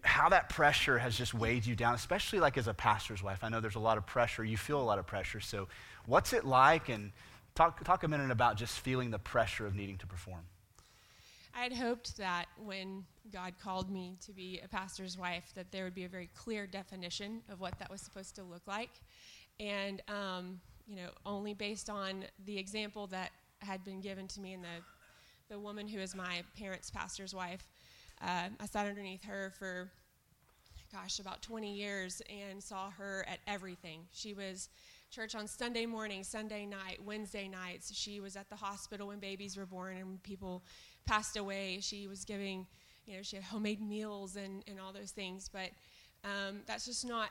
how 0.03 0.29
that 0.29 0.47
pressure 0.47 0.97
has 0.97 1.17
just 1.17 1.33
weighed 1.33 1.65
you 1.65 1.75
down, 1.75 1.95
especially 1.95 2.39
like 2.39 2.57
as 2.57 2.67
a 2.67 2.73
pastor's 2.73 3.21
wife. 3.21 3.39
I 3.43 3.49
know 3.49 3.59
there's 3.59 3.75
a 3.75 3.79
lot 3.79 3.97
of 3.97 4.05
pressure. 4.05 4.45
You 4.45 4.55
feel 4.55 4.81
a 4.81 4.83
lot 4.83 4.99
of 4.99 5.05
pressure. 5.05 5.41
So, 5.41 5.67
what's 6.05 6.31
it 6.31 6.45
like? 6.45 6.87
And 6.87 7.11
Talk, 7.53 7.83
talk 7.83 8.03
a 8.03 8.07
minute 8.07 8.31
about 8.31 8.55
just 8.55 8.79
feeling 8.79 9.11
the 9.11 9.19
pressure 9.19 9.65
of 9.65 9.75
needing 9.75 9.97
to 9.97 10.07
perform. 10.07 10.41
I 11.53 11.63
had 11.63 11.73
hoped 11.73 12.15
that 12.17 12.45
when 12.57 13.03
God 13.31 13.55
called 13.61 13.91
me 13.91 14.15
to 14.25 14.31
be 14.31 14.61
a 14.63 14.69
pastor's 14.69 15.17
wife, 15.17 15.51
that 15.55 15.69
there 15.69 15.83
would 15.83 15.93
be 15.93 16.05
a 16.05 16.09
very 16.09 16.29
clear 16.33 16.65
definition 16.65 17.41
of 17.49 17.59
what 17.59 17.77
that 17.79 17.91
was 17.91 17.99
supposed 17.99 18.35
to 18.35 18.43
look 18.43 18.61
like. 18.67 18.91
And, 19.59 20.01
um, 20.07 20.61
you 20.91 20.97
know, 20.97 21.09
only 21.25 21.53
based 21.53 21.89
on 21.89 22.25
the 22.45 22.57
example 22.57 23.07
that 23.07 23.31
had 23.59 23.81
been 23.85 24.01
given 24.01 24.27
to 24.27 24.41
me 24.41 24.51
and 24.51 24.61
the, 24.61 25.53
the 25.53 25.57
woman 25.57 25.87
who 25.87 25.99
is 25.99 26.13
my 26.13 26.43
parents' 26.59 26.91
pastor's 26.91 27.33
wife, 27.33 27.65
uh, 28.21 28.49
I 28.59 28.65
sat 28.65 28.87
underneath 28.87 29.23
her 29.23 29.53
for, 29.57 29.89
gosh, 30.91 31.19
about 31.19 31.41
20 31.41 31.73
years 31.73 32.21
and 32.29 32.61
saw 32.61 32.89
her 32.91 33.25
at 33.29 33.39
everything. 33.47 34.01
She 34.11 34.33
was 34.33 34.67
church 35.11 35.33
on 35.33 35.47
Sunday 35.47 35.85
morning, 35.85 36.25
Sunday 36.25 36.65
night, 36.65 36.99
Wednesday 37.05 37.47
nights. 37.47 37.95
She 37.95 38.19
was 38.19 38.35
at 38.35 38.49
the 38.49 38.57
hospital 38.57 39.07
when 39.07 39.19
babies 39.19 39.55
were 39.55 39.65
born 39.65 39.95
and 39.95 40.21
people 40.23 40.61
passed 41.05 41.37
away. 41.37 41.79
She 41.79 42.09
was 42.09 42.25
giving, 42.25 42.67
you 43.05 43.15
know, 43.15 43.23
she 43.23 43.37
had 43.37 43.45
homemade 43.45 43.81
meals 43.81 44.35
and, 44.35 44.61
and 44.67 44.77
all 44.77 44.91
those 44.91 45.11
things. 45.11 45.49
But 45.51 45.69
um, 46.25 46.63
that's 46.67 46.85
just 46.85 47.07
not 47.07 47.29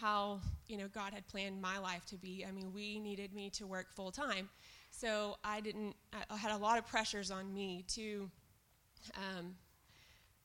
how, 0.00 0.40
you 0.68 0.76
know, 0.76 0.88
God 0.88 1.12
had 1.12 1.26
planned 1.26 1.60
my 1.60 1.78
life 1.78 2.04
to 2.06 2.16
be. 2.16 2.44
I 2.46 2.52
mean, 2.52 2.72
we 2.72 2.98
needed 2.98 3.34
me 3.34 3.50
to 3.50 3.66
work 3.66 3.94
full 3.94 4.10
time. 4.10 4.48
So 4.90 5.36
I 5.42 5.60
didn't, 5.60 5.96
I 6.30 6.36
had 6.36 6.52
a 6.52 6.56
lot 6.56 6.78
of 6.78 6.86
pressures 6.86 7.30
on 7.30 7.52
me 7.52 7.84
to 7.88 8.30
um, 9.16 9.56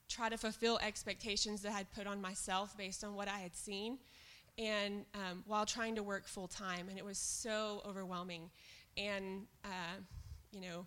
try 0.08 0.30
to 0.30 0.38
fulfill 0.38 0.80
expectations 0.82 1.62
that 1.62 1.74
I'd 1.74 1.92
put 1.92 2.08
on 2.08 2.20
myself 2.22 2.76
based 2.78 3.04
on 3.04 3.16
what 3.16 3.28
I 3.28 3.38
had 3.38 3.56
seen 3.56 4.00
and 4.60 5.06
um, 5.16 5.44
while 5.48 5.66
trying 5.66 5.96
to 5.96 6.04
work 6.04 6.28
full 6.28 6.48
time, 6.48 6.90
and 6.90 6.98
it 6.98 7.06
was 7.06 7.18
so 7.18 7.82
overwhelming. 7.88 8.50
And 8.98 9.48
uh, 9.64 10.02
you 10.52 10.62
know, 10.62 10.86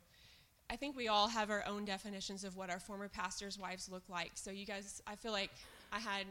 I 0.68 0.76
think 0.76 0.96
we 0.96 1.08
all 1.08 1.28
have 1.28 1.50
our 1.50 1.64
own 1.66 1.84
definitions 1.84 2.44
of 2.44 2.56
what 2.56 2.70
our 2.70 2.78
former 2.78 3.08
pastors' 3.08 3.58
wives 3.58 3.88
look 3.90 4.02
like. 4.08 4.32
So 4.34 4.50
you 4.50 4.66
guys, 4.66 5.02
I 5.06 5.16
feel 5.16 5.32
like 5.32 5.50
I 5.90 5.98
had 5.98 6.26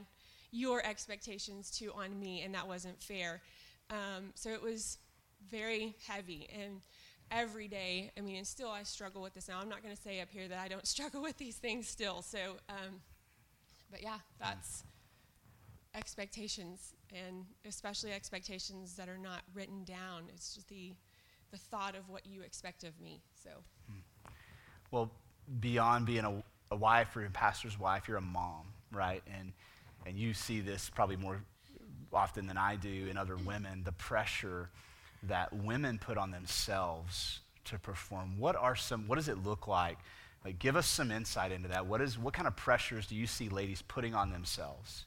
your 0.51 0.85
expectations 0.85 1.71
too 1.71 1.91
on 1.95 2.19
me, 2.19 2.41
and 2.41 2.53
that 2.55 2.67
wasn't 2.67 3.01
fair. 3.01 3.41
Um, 3.89 4.31
so 4.35 4.49
it 4.49 4.61
was 4.61 4.97
very 5.49 5.95
heavy 6.07 6.47
and 6.61 6.81
every 7.31 7.67
day. 7.67 8.11
I 8.17 8.21
mean, 8.21 8.35
and 8.35 8.47
still 8.47 8.69
I 8.69 8.83
struggle 8.83 9.21
with 9.21 9.33
this 9.33 9.47
now. 9.47 9.59
I'm 9.61 9.69
not 9.69 9.81
going 9.81 9.95
to 9.95 10.01
say 10.01 10.21
up 10.21 10.29
here 10.29 10.47
that 10.47 10.59
I 10.59 10.67
don't 10.67 10.85
struggle 10.95 11.21
with 11.21 11.37
these 11.37 11.55
things 11.55 11.87
still. 11.87 12.21
So, 12.21 12.57
um, 12.69 13.01
but 13.89 14.03
yeah, 14.03 14.17
that's 14.39 14.83
expectations 15.95 16.93
and 17.13 17.45
especially 17.67 18.11
expectations 18.13 18.95
that 18.95 19.09
are 19.09 19.17
not 19.17 19.41
written 19.53 19.83
down. 19.83 20.23
It's 20.33 20.55
just 20.55 20.69
the, 20.69 20.93
the 21.51 21.57
thought 21.57 21.95
of 21.95 22.07
what 22.07 22.25
you 22.25 22.41
expect 22.41 22.83
of 22.83 22.99
me. 23.01 23.21
So, 23.43 23.49
well, 24.91 25.11
beyond 25.59 26.05
being 26.05 26.23
a, 26.23 26.43
a 26.71 26.75
wife 26.75 27.15
or 27.15 27.25
a 27.25 27.29
pastor's 27.29 27.77
wife, 27.77 28.07
you're 28.07 28.17
a 28.17 28.21
mom, 28.21 28.67
right? 28.91 29.21
And 29.37 29.51
and 30.05 30.17
you 30.17 30.33
see 30.33 30.61
this 30.61 30.89
probably 30.89 31.15
more 31.15 31.41
often 32.13 32.47
than 32.47 32.57
I 32.57 32.75
do 32.75 33.07
in 33.09 33.17
other 33.17 33.37
women. 33.37 33.83
The 33.83 33.91
pressure 33.93 34.69
that 35.23 35.53
women 35.53 35.99
put 35.99 36.17
on 36.17 36.31
themselves 36.31 37.41
to 37.65 37.79
perform. 37.79 38.39
What 38.39 38.55
are 38.55 38.75
some? 38.75 39.07
What 39.07 39.15
does 39.15 39.27
it 39.27 39.43
look 39.43 39.67
like? 39.67 39.97
Like, 40.43 40.57
give 40.57 40.75
us 40.75 40.87
some 40.87 41.11
insight 41.11 41.51
into 41.51 41.67
that. 41.69 41.85
What 41.85 42.01
is? 42.01 42.17
What 42.17 42.33
kind 42.33 42.47
of 42.47 42.55
pressures 42.55 43.07
do 43.07 43.15
you 43.15 43.27
see 43.27 43.49
ladies 43.49 43.81
putting 43.81 44.15
on 44.15 44.31
themselves? 44.31 45.05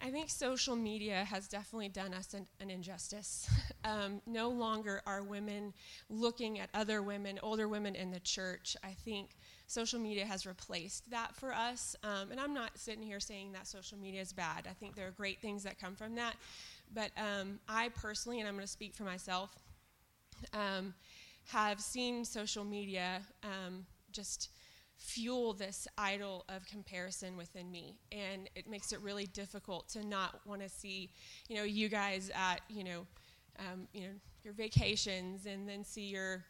I 0.00 0.10
think 0.10 0.30
social 0.30 0.76
media 0.76 1.24
has 1.24 1.48
definitely 1.48 1.88
done 1.88 2.14
us 2.14 2.32
an, 2.34 2.46
an 2.60 2.70
injustice. 2.70 3.50
um, 3.84 4.20
no 4.26 4.48
longer 4.48 5.02
are 5.06 5.22
women 5.22 5.72
looking 6.08 6.60
at 6.60 6.70
other 6.72 7.02
women, 7.02 7.38
older 7.42 7.66
women 7.66 7.96
in 7.96 8.10
the 8.10 8.20
church. 8.20 8.76
I 8.84 8.92
think 9.04 9.30
social 9.68 10.00
media 10.00 10.24
has 10.24 10.46
replaced 10.46 11.08
that 11.10 11.36
for 11.36 11.52
us. 11.52 11.94
Um, 12.02 12.32
and 12.32 12.40
I'm 12.40 12.54
not 12.54 12.76
sitting 12.76 13.02
here 13.02 13.20
saying 13.20 13.52
that 13.52 13.66
social 13.66 13.98
media 13.98 14.22
is 14.22 14.32
bad. 14.32 14.66
I 14.68 14.72
think 14.72 14.96
there 14.96 15.06
are 15.06 15.12
great 15.12 15.40
things 15.40 15.62
that 15.62 15.78
come 15.78 15.94
from 15.94 16.14
that. 16.16 16.34
But 16.92 17.10
um, 17.18 17.60
I 17.68 17.90
personally, 17.90 18.40
and 18.40 18.48
I'm 18.48 18.54
going 18.54 18.66
to 18.66 18.72
speak 18.72 18.94
for 18.94 19.04
myself, 19.04 19.50
um, 20.54 20.94
have 21.48 21.80
seen 21.80 22.24
social 22.24 22.64
media 22.64 23.20
um, 23.44 23.84
just 24.10 24.50
fuel 24.96 25.52
this 25.52 25.86
idol 25.96 26.44
of 26.48 26.66
comparison 26.66 27.36
within 27.36 27.70
me 27.70 27.94
and 28.10 28.50
it 28.56 28.68
makes 28.68 28.92
it 28.92 29.00
really 29.00 29.26
difficult 29.26 29.88
to 29.88 30.04
not 30.04 30.40
want 30.44 30.60
to 30.60 30.68
see 30.68 31.08
you 31.48 31.54
know 31.54 31.62
you 31.62 31.88
guys 31.88 32.32
at 32.34 32.60
you 32.68 32.82
know 32.82 33.06
um, 33.60 33.86
you 33.92 34.00
know 34.00 34.12
your 34.42 34.52
vacations 34.52 35.46
and 35.46 35.68
then 35.68 35.84
see 35.84 36.08
your 36.08 36.44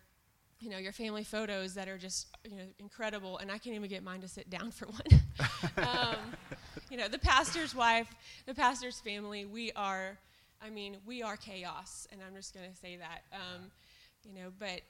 you 0.61 0.71
know 0.71 0.79
your 0.79 0.93
family 0.93 1.25
photos 1.25 1.75
that 1.75 1.89
are 1.89 1.99
just 1.99 2.29
you 2.49 2.57
know 2.57 2.65
incredible 2.79 3.39
and 3.39 3.51
i 3.51 3.59
can't 3.59 3.77
even 3.77 3.89
get 3.89 4.03
mine 4.03 4.21
to 4.21 4.29
sit 4.29 4.49
down 4.51 4.71
for 4.71 4.87
one 4.87 5.87
um, 5.87 6.17
you 6.91 6.97
know 6.97 7.09
the 7.09 7.19
pastor's 7.19 7.75
wife 7.75 8.13
the 8.47 8.55
pastor's 8.55 9.01
family 9.01 9.45
we 9.45 9.71
are 9.73 10.19
i 10.63 10.71
mean 10.71 10.97
we 11.07 11.23
are 11.23 11.37
chaos 11.37 12.07
and 12.13 12.21
i'm 12.27 12.35
just 12.35 12.55
going 12.55 12.69
to 12.69 12.77
say 12.77 12.97
that 12.97 13.23
um, 13.33 13.71
you 14.25 14.35
know 14.35 14.53
but 14.59 14.83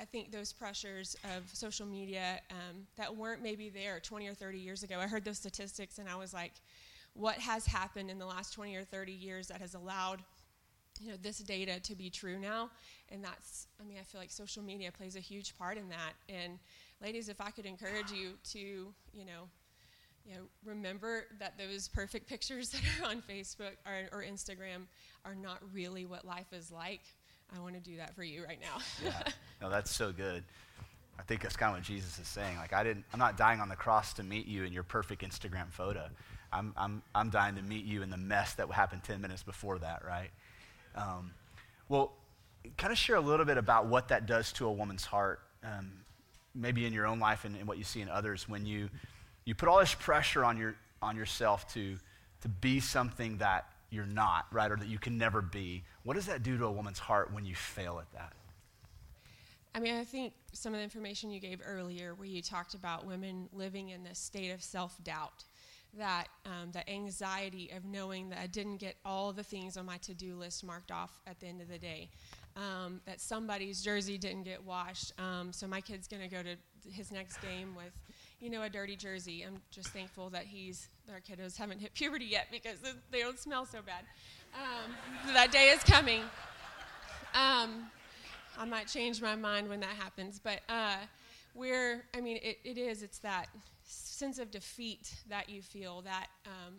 I 0.00 0.04
think 0.04 0.30
those 0.30 0.52
pressures 0.52 1.16
of 1.36 1.44
social 1.52 1.86
media 1.86 2.40
um, 2.50 2.86
that 2.96 3.16
weren't 3.16 3.42
maybe 3.42 3.70
there 3.70 4.00
20 4.00 4.28
or 4.28 4.34
30 4.34 4.58
years 4.58 4.82
ago. 4.82 4.98
I 5.00 5.06
heard 5.06 5.24
those 5.24 5.38
statistics 5.38 5.98
and 5.98 6.08
I 6.08 6.14
was 6.14 6.34
like, 6.34 6.52
what 7.14 7.36
has 7.36 7.66
happened 7.66 8.10
in 8.10 8.18
the 8.18 8.26
last 8.26 8.52
20 8.54 8.74
or 8.76 8.84
30 8.84 9.12
years 9.12 9.48
that 9.48 9.60
has 9.60 9.74
allowed 9.74 10.22
you 11.00 11.10
know 11.10 11.16
this 11.20 11.38
data 11.38 11.80
to 11.80 11.94
be 11.94 12.10
true 12.10 12.38
now. 12.38 12.70
And 13.10 13.22
that's 13.22 13.66
i 13.80 13.84
mean 13.84 13.98
i 14.00 14.02
feel 14.02 14.20
like 14.20 14.30
social 14.30 14.62
media 14.62 14.90
plays 14.90 15.16
a 15.16 15.20
huge 15.20 15.56
part 15.58 15.76
in 15.76 15.88
that. 15.88 16.12
And 16.28 16.58
ladies 17.02 17.28
if 17.28 17.40
i 17.40 17.50
could 17.50 17.66
encourage 17.66 18.10
you 18.10 18.32
to 18.52 18.58
you 18.58 19.24
know 19.26 19.48
you 20.24 20.34
know 20.34 20.42
remember 20.64 21.24
that 21.40 21.58
those 21.58 21.88
perfect 21.88 22.28
pictures 22.28 22.70
that 22.70 22.80
are 23.00 23.10
on 23.10 23.22
facebook 23.22 23.76
or, 23.86 24.18
or 24.18 24.24
instagram 24.24 24.86
are 25.24 25.34
not 25.34 25.58
really 25.72 26.06
what 26.06 26.24
life 26.24 26.52
is 26.52 26.70
like 26.70 27.00
i 27.54 27.60
want 27.60 27.74
to 27.74 27.80
do 27.80 27.96
that 27.96 28.14
for 28.14 28.22
you 28.22 28.44
right 28.44 28.60
now. 28.60 28.80
Yeah. 29.04 29.22
No 29.60 29.70
that's 29.70 29.94
so 29.94 30.10
good. 30.10 30.42
I 31.20 31.22
think 31.22 31.42
that's 31.42 31.56
kind 31.56 31.70
of 31.70 31.76
what 31.78 31.84
jesus 31.84 32.18
is 32.18 32.28
saying. 32.28 32.56
Like 32.56 32.72
i 32.72 32.82
didn't 32.82 33.04
i'm 33.12 33.18
not 33.18 33.36
dying 33.36 33.60
on 33.60 33.68
the 33.68 33.76
cross 33.76 34.12
to 34.14 34.22
meet 34.22 34.46
you 34.46 34.64
in 34.64 34.72
your 34.72 34.84
perfect 34.84 35.22
instagram 35.22 35.70
photo. 35.70 36.08
I'm, 36.54 36.74
I'm, 36.76 37.02
I'm 37.14 37.30
dying 37.30 37.54
to 37.54 37.62
meet 37.62 37.86
you 37.86 38.02
in 38.02 38.10
the 38.10 38.18
mess 38.18 38.52
that 38.56 38.70
happened 38.70 39.04
10 39.04 39.22
minutes 39.22 39.42
before 39.42 39.78
that 39.78 40.04
right 40.06 40.30
um, 40.94 41.32
well, 41.88 42.12
kind 42.76 42.92
of 42.92 42.98
share 42.98 43.16
a 43.16 43.20
little 43.20 43.46
bit 43.46 43.58
about 43.58 43.86
what 43.86 44.08
that 44.08 44.26
does 44.26 44.52
to 44.52 44.66
a 44.66 44.72
woman's 44.72 45.04
heart, 45.04 45.40
um, 45.64 45.92
maybe 46.54 46.86
in 46.86 46.92
your 46.92 47.06
own 47.06 47.18
life 47.18 47.44
and, 47.44 47.56
and, 47.56 47.66
what 47.66 47.78
you 47.78 47.84
see 47.84 48.00
in 48.00 48.08
others 48.08 48.48
when 48.48 48.66
you, 48.66 48.88
you 49.44 49.54
put 49.54 49.68
all 49.68 49.78
this 49.78 49.94
pressure 49.94 50.44
on, 50.44 50.56
your, 50.56 50.74
on 51.00 51.16
yourself 51.16 51.72
to, 51.74 51.96
to 52.42 52.48
be 52.48 52.80
something 52.80 53.38
that 53.38 53.66
you're 53.90 54.06
not, 54.06 54.46
right, 54.50 54.70
or 54.70 54.76
that 54.76 54.88
you 54.88 54.98
can 54.98 55.18
never 55.18 55.42
be. 55.42 55.82
What 56.02 56.14
does 56.14 56.26
that 56.26 56.42
do 56.42 56.56
to 56.58 56.64
a 56.64 56.72
woman's 56.72 56.98
heart 56.98 57.32
when 57.32 57.44
you 57.44 57.54
fail 57.54 57.98
at 57.98 58.10
that? 58.12 58.32
I 59.74 59.80
mean, 59.80 59.94
I 59.94 60.04
think 60.04 60.34
some 60.52 60.74
of 60.74 60.78
the 60.78 60.84
information 60.84 61.30
you 61.30 61.40
gave 61.40 61.60
earlier, 61.64 62.14
where 62.14 62.28
you 62.28 62.42
talked 62.42 62.74
about 62.74 63.06
women 63.06 63.48
living 63.52 63.88
in 63.88 64.04
this 64.04 64.18
state 64.18 64.50
of 64.50 64.62
self 64.62 65.02
doubt, 65.02 65.44
that 65.98 66.28
um, 66.46 66.70
anxiety 66.88 67.70
of 67.76 67.84
knowing 67.84 68.30
that 68.30 68.38
I 68.38 68.46
didn't 68.46 68.78
get 68.78 68.96
all 69.04 69.32
the 69.32 69.42
things 69.42 69.76
on 69.76 69.86
my 69.86 69.98
to 69.98 70.14
do 70.14 70.34
list 70.36 70.64
marked 70.64 70.90
off 70.90 71.20
at 71.26 71.38
the 71.40 71.46
end 71.46 71.60
of 71.60 71.68
the 71.68 71.78
day. 71.78 72.08
Um, 72.54 73.00
that 73.06 73.20
somebody's 73.20 73.82
jersey 73.82 74.18
didn't 74.18 74.42
get 74.42 74.62
washed, 74.62 75.14
um, 75.18 75.52
so 75.52 75.66
my 75.66 75.80
kid's 75.80 76.06
to 76.22 76.28
go 76.28 76.42
to 76.42 76.56
his 76.90 77.10
next 77.10 77.38
game 77.40 77.74
with, 77.74 77.92
you 78.40 78.50
know, 78.50 78.62
a 78.62 78.68
dirty 78.68 78.94
jersey. 78.94 79.42
I'm 79.42 79.62
just 79.70 79.88
thankful 79.88 80.28
that 80.30 80.44
he's 80.44 80.88
our 81.10 81.20
kiddos 81.20 81.56
haven't 81.56 81.80
hit 81.80 81.94
puberty 81.94 82.26
yet 82.26 82.48
because 82.50 82.76
they 83.10 83.20
don't 83.20 83.38
smell 83.38 83.64
so 83.64 83.78
bad. 83.80 84.04
Um, 84.54 85.32
that 85.32 85.50
day 85.50 85.70
is 85.70 85.82
coming. 85.82 86.20
Um, 87.34 87.90
I 88.58 88.66
might 88.66 88.86
change 88.86 89.22
my 89.22 89.34
mind 89.34 89.68
when 89.68 89.80
that 89.80 89.94
happens, 89.98 90.38
but 90.42 90.60
uh, 90.68 90.96
we're, 91.54 92.04
I 92.14 92.20
mean, 92.20 92.38
it, 92.42 92.58
it 92.64 92.76
is. 92.76 93.02
It's 93.02 93.18
that 93.20 93.46
sense 94.22 94.38
of 94.38 94.52
defeat 94.52 95.16
that 95.28 95.48
you 95.48 95.60
feel 95.60 96.00
that 96.02 96.28
um, 96.46 96.74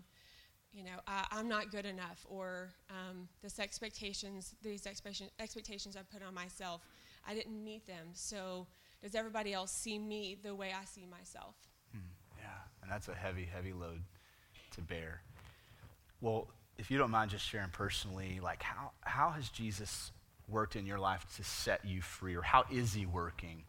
you 0.71 0.81
know 0.81 0.97
I, 1.05 1.25
am 1.33 1.49
not 1.49 1.71
good 1.71 1.85
enough 1.85 2.25
or 2.29 2.69
um, 2.89 3.27
this 3.41 3.59
expectations 3.59 4.55
these 4.61 4.87
expectation, 4.87 5.27
expectations 5.41 5.97
i 5.97 6.03
put 6.03 6.25
on 6.25 6.33
myself 6.33 6.87
i 7.27 7.33
didn't 7.33 7.61
meet 7.61 7.85
them 7.85 8.07
so 8.13 8.65
does 9.01 9.13
everybody 9.13 9.51
else 9.51 9.73
see 9.73 9.99
me 9.99 10.37
the 10.41 10.55
way 10.55 10.71
i 10.71 10.85
see 10.85 11.05
myself 11.05 11.55
hmm. 11.91 11.99
yeah 12.39 12.45
and 12.81 12.89
that's 12.89 13.09
a 13.09 13.13
heavy 13.13 13.43
heavy 13.43 13.73
load 13.73 13.99
to 14.71 14.79
bear 14.79 15.21
well 16.21 16.47
if 16.77 16.89
you 16.89 16.97
don't 16.97 17.11
mind 17.11 17.29
just 17.29 17.45
sharing 17.45 17.71
personally 17.71 18.39
like 18.41 18.63
how, 18.63 18.91
how 19.01 19.31
has 19.31 19.49
jesus 19.49 20.13
worked 20.47 20.77
in 20.77 20.85
your 20.85 20.97
life 20.97 21.25
to 21.35 21.43
set 21.43 21.83
you 21.83 22.01
free 22.01 22.37
or 22.37 22.41
how 22.41 22.63
is 22.71 22.93
he 22.93 23.05
working 23.05 23.65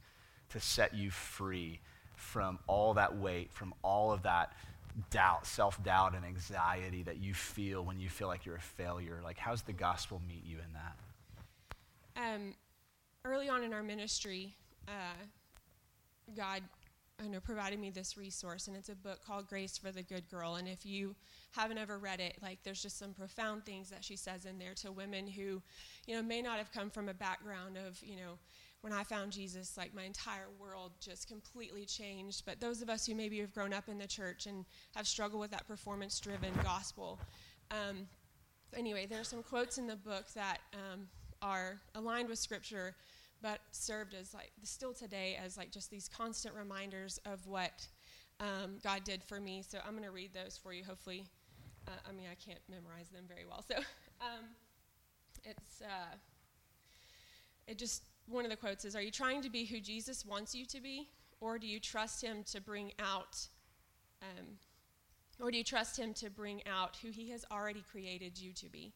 to 0.48 0.60
set 0.60 0.94
you 0.94 1.10
free 1.10 1.80
from 2.24 2.58
all 2.66 2.94
that 2.94 3.16
weight, 3.16 3.52
from 3.52 3.74
all 3.82 4.12
of 4.12 4.22
that 4.22 4.52
doubt, 5.10 5.46
self 5.46 5.82
doubt, 5.82 6.14
and 6.14 6.24
anxiety 6.24 7.02
that 7.02 7.18
you 7.18 7.34
feel 7.34 7.84
when 7.84 7.98
you 8.00 8.08
feel 8.08 8.28
like 8.28 8.44
you're 8.44 8.56
a 8.56 8.60
failure? 8.60 9.20
Like, 9.22 9.38
how's 9.38 9.62
the 9.62 9.72
gospel 9.72 10.20
meet 10.26 10.44
you 10.44 10.56
in 10.56 10.72
that? 10.72 12.34
Um, 12.34 12.54
early 13.24 13.48
on 13.48 13.62
in 13.62 13.72
our 13.72 13.82
ministry, 13.82 14.54
uh, 14.88 15.24
God 16.37 16.62
I 17.22 17.28
know, 17.28 17.40
provided 17.40 17.78
me 17.78 17.90
this 17.90 18.16
resource, 18.16 18.66
and 18.66 18.76
it's 18.76 18.88
a 18.88 18.94
book 18.94 19.20
called 19.24 19.48
Grace 19.48 19.78
for 19.78 19.92
the 19.92 20.02
Good 20.02 20.28
Girl. 20.28 20.56
And 20.56 20.66
if 20.66 20.84
you 20.84 21.14
haven't 21.52 21.78
ever 21.78 21.96
read 21.96 22.20
it, 22.20 22.37
like 22.42 22.58
there's 22.64 22.82
just 22.82 22.98
some 22.98 23.12
profound 23.12 23.64
things 23.64 23.88
that 23.90 24.04
she 24.04 24.16
says 24.16 24.46
in 24.46 24.58
there 24.58 24.74
to 24.76 24.90
women 24.90 25.26
who, 25.28 25.62
you 26.06 26.16
know, 26.16 26.22
may 26.22 26.42
not 26.42 26.58
have 26.58 26.72
come 26.72 26.90
from 26.90 27.08
a 27.08 27.14
background 27.14 27.76
of, 27.76 28.02
you 28.02 28.16
know, 28.16 28.38
when 28.84 28.92
I 28.92 29.02
found 29.02 29.32
Jesus, 29.32 29.78
like 29.78 29.94
my 29.94 30.02
entire 30.02 30.48
world 30.60 30.92
just 31.00 31.26
completely 31.26 31.86
changed. 31.86 32.42
But 32.44 32.60
those 32.60 32.82
of 32.82 32.90
us 32.90 33.06
who 33.06 33.14
maybe 33.14 33.40
have 33.40 33.50
grown 33.54 33.72
up 33.72 33.88
in 33.88 33.96
the 33.96 34.06
church 34.06 34.44
and 34.44 34.66
have 34.94 35.08
struggled 35.08 35.40
with 35.40 35.50
that 35.52 35.66
performance 35.66 36.20
driven 36.20 36.52
gospel, 36.62 37.18
um, 37.70 38.06
anyway, 38.76 39.06
there 39.06 39.18
are 39.18 39.24
some 39.24 39.42
quotes 39.42 39.78
in 39.78 39.86
the 39.86 39.96
book 39.96 40.26
that 40.34 40.58
um, 40.74 41.08
are 41.40 41.80
aligned 41.94 42.28
with 42.28 42.38
scripture, 42.38 42.94
but 43.40 43.60
served 43.70 44.12
as 44.12 44.34
like 44.34 44.52
still 44.64 44.92
today 44.92 45.38
as 45.42 45.56
like 45.56 45.70
just 45.70 45.90
these 45.90 46.06
constant 46.06 46.54
reminders 46.54 47.18
of 47.24 47.46
what 47.46 47.86
um, 48.38 48.76
God 48.82 49.02
did 49.02 49.24
for 49.24 49.40
me. 49.40 49.62
So 49.66 49.78
I'm 49.82 49.92
going 49.92 50.04
to 50.04 50.10
read 50.10 50.34
those 50.34 50.60
for 50.62 50.74
you. 50.74 50.84
Hopefully, 50.84 51.24
uh, 51.88 51.92
I 52.06 52.12
mean 52.12 52.26
I 52.30 52.34
can't 52.34 52.60
memorize 52.68 53.08
them 53.08 53.24
very 53.26 53.46
well, 53.48 53.64
so 53.66 53.76
um, 54.20 54.44
it's 55.42 55.80
uh, 55.80 56.16
it 57.66 57.78
just 57.78 58.02
one 58.26 58.44
of 58.44 58.50
the 58.50 58.56
quotes 58.56 58.84
is 58.84 58.96
Are 58.96 59.02
you 59.02 59.10
trying 59.10 59.42
to 59.42 59.50
be 59.50 59.64
who 59.64 59.80
Jesus 59.80 60.24
wants 60.24 60.54
you 60.54 60.64
to 60.66 60.80
be? 60.80 61.08
Or 61.40 61.58
do 61.58 61.66
you 61.66 61.78
trust 61.78 62.22
him 62.22 62.42
to 62.52 62.60
bring 62.60 62.92
out, 62.98 63.48
um, 64.22 64.46
or 65.40 65.50
do 65.50 65.58
you 65.58 65.64
trust 65.64 65.98
him 65.98 66.14
to 66.14 66.30
bring 66.30 66.62
out 66.66 66.96
who 67.02 67.10
he 67.10 67.30
has 67.30 67.44
already 67.50 67.84
created 67.90 68.38
you 68.38 68.52
to 68.54 68.68
be? 68.68 68.94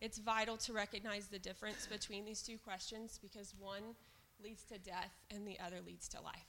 It's 0.00 0.18
vital 0.18 0.56
to 0.58 0.72
recognize 0.72 1.26
the 1.26 1.38
difference 1.38 1.86
between 1.86 2.24
these 2.24 2.42
two 2.42 2.58
questions 2.58 3.18
because 3.20 3.54
one 3.58 3.94
leads 4.42 4.62
to 4.64 4.78
death 4.78 5.12
and 5.30 5.46
the 5.46 5.58
other 5.58 5.76
leads 5.86 6.08
to 6.08 6.20
life. 6.20 6.48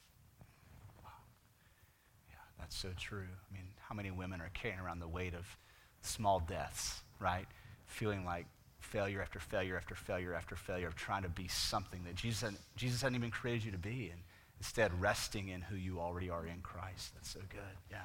Wow. 1.04 1.10
Yeah, 2.30 2.36
that's 2.60 2.78
so 2.78 2.90
true. 2.98 3.28
I 3.50 3.54
mean, 3.54 3.68
how 3.80 3.96
many 3.96 4.12
women 4.12 4.42
are 4.42 4.52
carrying 4.54 4.80
around 4.80 5.00
the 5.00 5.08
weight 5.08 5.34
of 5.34 5.58
small 6.02 6.40
deaths, 6.40 7.02
right? 7.20 7.48
Feeling 7.86 8.26
like 8.26 8.46
failure 8.80 9.22
after 9.22 9.40
failure 9.40 9.78
after 9.78 9.96
failure 9.96 10.34
after 10.34 10.56
failure 10.56 10.88
of 10.88 10.96
trying 10.96 11.24
to 11.24 11.30
be 11.30 11.48
something 11.48 12.02
that 12.06 12.16
Jesus 12.16 12.42
hadn't, 12.42 12.60
Jesus 12.76 13.02
hadn't 13.02 13.18
even 13.18 13.32
created 13.32 13.66
you 13.66 13.72
to 13.72 13.78
be, 13.78 14.10
and 14.12 14.22
instead 14.60 14.92
resting 15.02 15.50
in 15.50 15.62
who 15.62 15.76
you 15.76 16.00
already 16.00 16.30
are 16.30 16.46
in 16.46 16.62
Christ. 16.62 17.14
That's 17.14 17.30
so 17.30 17.40
good. 17.50 17.78
Yeah. 17.92 17.98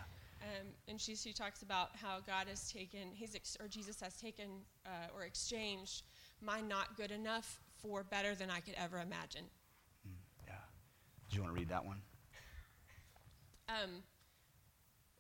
Um, 0.43 0.67
and 0.89 1.01
she, 1.01 1.15
she 1.15 1.33
talks 1.33 1.63
about 1.63 1.91
how 1.95 2.19
God 2.27 2.49
has 2.49 2.71
taken, 2.71 3.11
he's 3.13 3.35
ex- 3.35 3.57
or 3.61 3.69
Jesus 3.69 4.01
has 4.01 4.17
taken 4.17 4.47
uh, 4.85 5.15
or 5.15 5.23
exchanged 5.25 6.03
my 6.41 6.61
not 6.61 6.97
good 6.97 7.13
enough 7.13 7.61
for 7.81 8.03
better 8.03 8.35
than 8.35 8.51
I 8.51 8.61
could 8.61 8.75
ever 8.77 8.99
imagine. 8.99 9.45
Mm, 10.07 10.15
yeah. 10.47 10.55
Do 11.31 11.37
you 11.37 11.43
want 11.43 11.55
to 11.55 11.61
read 11.61 11.69
that 11.69 11.85
one? 11.85 11.99
Um, 13.69 14.03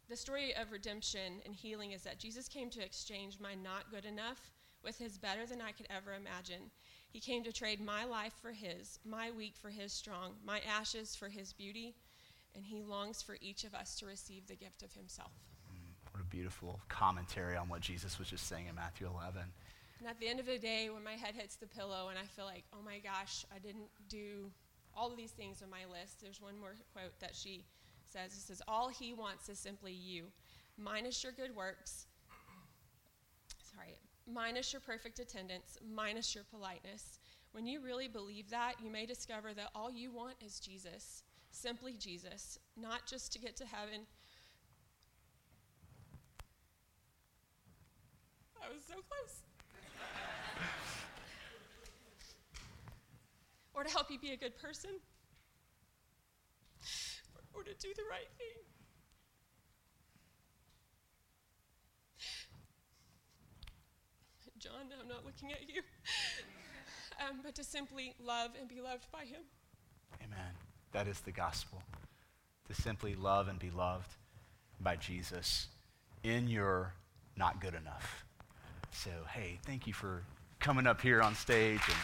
the 0.09 0.17
story 0.17 0.55
of 0.57 0.73
redemption 0.73 1.41
and 1.47 1.55
healing 1.55 1.93
is 1.93 2.03
that 2.03 2.19
Jesus 2.19 2.49
came 2.49 2.69
to 2.71 2.85
exchange 2.85 3.38
my 3.41 3.55
not 3.55 3.91
good 3.91 4.05
enough 4.05 4.51
with 4.83 4.99
his 4.99 5.18
better 5.18 5.47
than 5.47 5.61
I 5.61 5.73
could 5.73 5.87
ever 5.90 6.14
imagine. 6.14 6.71
He 7.11 7.21
came 7.21 7.45
to 7.45 7.53
trade 7.53 7.81
my 7.81 8.05
life 8.05 8.33
for 8.40 8.53
his, 8.53 8.99
my 9.05 9.31
weak 9.31 9.55
for 9.57 9.71
his 9.71 9.92
strong, 9.92 10.35
my 10.45 10.61
ashes 10.61 11.14
for 11.14 11.29
his 11.29 11.53
beauty, 11.53 11.95
and 12.55 12.64
he 12.64 12.83
longs 12.83 13.23
for 13.23 13.37
each 13.40 13.64
of 13.64 13.75
us 13.75 13.97
to 13.97 14.07
receive 14.07 14.47
the 14.47 14.57
gift 14.57 14.83
of 14.83 14.92
himself. 14.95 15.33
Mm, 15.71 16.12
what 16.12 16.23
a 16.23 16.27
beautiful 16.27 16.81
commentary 16.88 17.57
on 17.57 17.68
what 17.68 17.81
Jesus 17.81 18.18
was 18.18 18.29
just 18.29 18.47
saying 18.47 18.66
in 18.68 18.75
Matthew 18.75 19.07
11. 19.07 19.42
And 19.99 20.09
at 20.09 20.18
the 20.18 20.29
end 20.29 20.40
of 20.40 20.47
the 20.47 20.59
day, 20.59 20.90
when 20.90 21.05
my 21.05 21.12
head 21.12 21.35
hits 21.35 21.57
the 21.57 21.66
pillow 21.66 22.09
and 22.09 22.18
I 22.18 22.25
feel 22.25 22.45
like, 22.45 22.64
oh 22.73 22.83
my 22.85 22.99
gosh, 22.99 23.45
I 23.55 23.59
didn't 23.59 23.88
do 24.09 24.51
all 24.97 25.11
of 25.11 25.16
these 25.16 25.31
things 25.31 25.62
on 25.62 25.71
my 25.71 25.85
list, 25.90 26.21
there's 26.21 26.40
one 26.40 26.59
more 26.59 26.75
quote 26.92 27.18
that 27.21 27.35
she 27.35 27.64
says. 28.12 28.33
It 28.33 28.40
says, 28.40 28.62
All 28.68 28.88
he 28.88 29.12
wants 29.12 29.49
is 29.49 29.59
simply 29.59 29.92
you, 29.92 30.27
minus 30.77 31.23
your 31.23 31.33
good 31.33 31.55
works. 31.55 32.07
Minus 34.33 34.73
your 34.73 34.81
perfect 34.81 35.18
attendance, 35.18 35.77
minus 35.95 36.35
your 36.35 36.45
politeness. 36.45 37.18
When 37.53 37.66
you 37.66 37.81
really 37.83 38.09
believe 38.09 38.49
that, 38.51 38.75
you 38.83 38.90
may 38.90 39.05
discover 39.05 39.53
that 39.55 39.68
all 39.75 39.90
you 39.90 40.11
want 40.11 40.37
is 40.40 40.59
Jesus, 40.59 41.23
simply 41.51 41.95
Jesus, 41.99 42.59
not 42.81 43.07
just 43.07 43.33
to 43.35 43.38
get 43.38 43.57
to 43.57 43.66
heaven. 43.66 44.07
I 48.62 48.73
was 48.73 48.83
so 48.87 48.95
close. 48.95 49.42
or 53.75 53.85
to 53.85 53.90
help 53.90 54.11
you 54.11 54.18
be 54.18 54.33
a 54.33 54.37
good 54.37 54.57
person, 54.57 54.90
or 57.55 57.62
to 57.64 57.75
do 57.75 57.88
the 57.97 58.03
right 58.11 58.29
thing. 58.38 58.72
John, 64.62 64.72
I'm 65.01 65.09
not 65.09 65.25
looking 65.25 65.51
at 65.51 65.68
you. 65.68 65.83
um, 67.20 67.40
but 67.42 67.57
to 67.57 67.64
simply 67.64 68.14
love 68.25 68.53
and 68.61 68.68
be 68.68 68.81
loved 68.81 69.11
by 69.11 69.25
Him. 69.25 69.40
Amen. 70.22 70.53
That 70.92 71.09
is 71.09 71.18
the 71.20 71.33
gospel. 71.33 71.83
To 72.68 72.75
simply 72.81 73.16
love 73.16 73.48
and 73.48 73.59
be 73.59 73.70
loved 73.70 74.14
by 74.81 74.94
Jesus 74.94 75.66
in 76.22 76.46
your 76.46 76.92
not 77.37 77.61
good 77.61 77.75
enough. 77.75 78.25
So, 78.92 79.11
hey, 79.35 79.59
thank 79.66 79.88
you 79.88 79.94
for 79.94 80.22
coming 80.61 80.87
up 80.87 81.01
here 81.01 81.20
on 81.22 81.35
stage 81.35 81.81
and. 81.88 81.96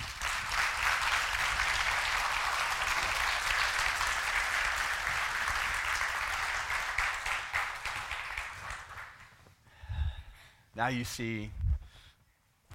Now 10.74 10.88
you 10.88 11.04
see 11.04 11.50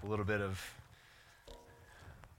a 0.04 0.08
little 0.08 0.26
bit 0.26 0.42
of 0.42 0.62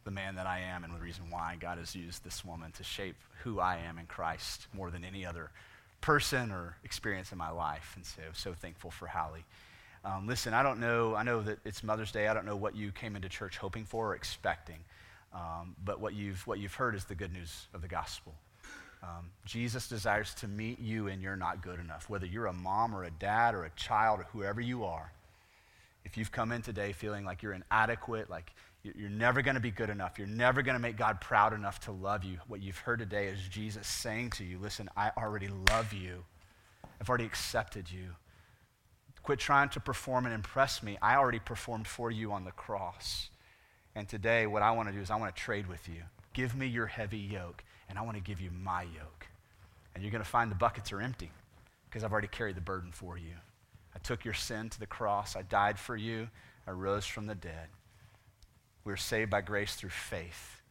the 0.04 0.10
man 0.10 0.34
that 0.34 0.46
I 0.46 0.60
am 0.60 0.84
and 0.84 0.94
the 0.94 1.00
reason 1.00 1.24
why 1.30 1.56
God 1.58 1.78
has 1.78 1.96
used 1.96 2.22
this 2.22 2.44
woman 2.44 2.72
to 2.72 2.84
shape 2.84 3.16
who 3.42 3.58
I 3.58 3.78
am 3.78 3.98
in 3.98 4.06
Christ 4.06 4.66
more 4.74 4.90
than 4.90 5.04
any 5.04 5.24
other 5.24 5.50
person 6.02 6.50
or 6.50 6.76
experience 6.84 7.32
in 7.32 7.38
my 7.38 7.50
life. 7.50 7.92
And 7.96 8.04
so, 8.04 8.20
so 8.34 8.52
thankful 8.52 8.90
for 8.90 9.06
Hallie. 9.06 9.44
Um, 10.04 10.26
listen, 10.26 10.52
I 10.52 10.62
don't 10.62 10.78
know, 10.78 11.14
I 11.14 11.22
know 11.22 11.40
that 11.40 11.58
it's 11.64 11.82
Mother's 11.82 12.12
Day. 12.12 12.28
I 12.28 12.34
don't 12.34 12.44
know 12.44 12.56
what 12.56 12.76
you 12.76 12.92
came 12.92 13.16
into 13.16 13.30
church 13.30 13.56
hoping 13.56 13.86
for 13.86 14.08
or 14.08 14.14
expecting. 14.14 14.80
Um, 15.32 15.74
but 15.82 16.00
what 16.00 16.12
you've, 16.12 16.46
what 16.46 16.58
you've 16.58 16.74
heard 16.74 16.94
is 16.94 17.06
the 17.06 17.14
good 17.14 17.32
news 17.32 17.66
of 17.72 17.80
the 17.80 17.88
gospel. 17.88 18.34
Um, 19.02 19.30
Jesus 19.46 19.88
desires 19.88 20.34
to 20.34 20.48
meet 20.48 20.78
you 20.78 21.08
and 21.08 21.22
you're 21.22 21.36
not 21.36 21.62
good 21.62 21.80
enough. 21.80 22.10
Whether 22.10 22.26
you're 22.26 22.46
a 22.46 22.52
mom 22.52 22.94
or 22.94 23.04
a 23.04 23.10
dad 23.10 23.54
or 23.54 23.64
a 23.64 23.70
child 23.70 24.20
or 24.20 24.24
whoever 24.32 24.60
you 24.60 24.84
are, 24.84 25.10
if 26.04 26.16
you've 26.16 26.32
come 26.32 26.52
in 26.52 26.62
today 26.62 26.92
feeling 26.92 27.24
like 27.24 27.42
you're 27.42 27.54
inadequate, 27.54 28.30
like 28.30 28.52
you're 28.82 29.08
never 29.08 29.40
going 29.42 29.54
to 29.54 29.60
be 29.60 29.70
good 29.70 29.90
enough, 29.90 30.18
you're 30.18 30.26
never 30.26 30.62
going 30.62 30.74
to 30.74 30.80
make 30.80 30.96
God 30.96 31.20
proud 31.20 31.52
enough 31.52 31.80
to 31.80 31.92
love 31.92 32.24
you, 32.24 32.38
what 32.48 32.62
you've 32.62 32.78
heard 32.78 32.98
today 32.98 33.26
is 33.26 33.40
Jesus 33.48 33.86
saying 33.86 34.30
to 34.30 34.44
you, 34.44 34.58
Listen, 34.58 34.88
I 34.96 35.10
already 35.16 35.48
love 35.70 35.92
you. 35.92 36.24
I've 37.00 37.08
already 37.08 37.24
accepted 37.24 37.90
you. 37.90 38.14
Quit 39.24 39.38
trying 39.38 39.70
to 39.70 39.80
perform 39.80 40.26
and 40.26 40.34
impress 40.34 40.82
me. 40.82 40.98
I 41.00 41.16
already 41.16 41.38
performed 41.38 41.86
for 41.86 42.10
you 42.10 42.30
on 42.30 42.44
the 42.44 42.50
cross. 42.50 43.30
And 43.94 44.06
today, 44.06 44.46
what 44.46 44.60
I 44.60 44.70
want 44.72 44.88
to 44.88 44.94
do 44.94 45.00
is 45.00 45.10
I 45.10 45.16
want 45.16 45.34
to 45.34 45.42
trade 45.42 45.66
with 45.66 45.88
you. 45.88 46.02
Give 46.34 46.54
me 46.54 46.66
your 46.66 46.86
heavy 46.86 47.18
yoke, 47.18 47.64
and 47.88 47.98
I 47.98 48.02
want 48.02 48.18
to 48.18 48.22
give 48.22 48.40
you 48.42 48.50
my 48.50 48.82
yoke. 48.82 49.26
And 49.94 50.04
you're 50.04 50.10
going 50.10 50.22
to 50.22 50.28
find 50.28 50.50
the 50.50 50.56
buckets 50.56 50.92
are 50.92 51.00
empty 51.00 51.30
because 51.88 52.04
I've 52.04 52.12
already 52.12 52.28
carried 52.28 52.56
the 52.56 52.60
burden 52.60 52.92
for 52.92 53.16
you. 53.16 53.32
I 53.94 53.98
took 53.98 54.24
your 54.24 54.34
sin 54.34 54.70
to 54.70 54.80
the 54.80 54.86
cross. 54.86 55.36
I 55.36 55.42
died 55.42 55.78
for 55.78 55.96
you. 55.96 56.28
I 56.66 56.72
rose 56.72 57.06
from 57.06 57.26
the 57.26 57.34
dead. 57.34 57.68
We 58.84 58.92
are 58.92 58.98
saved 58.98 59.30
by 59.30 59.40
grace 59.40 59.76
through 59.76 59.90
faith. 59.90 60.62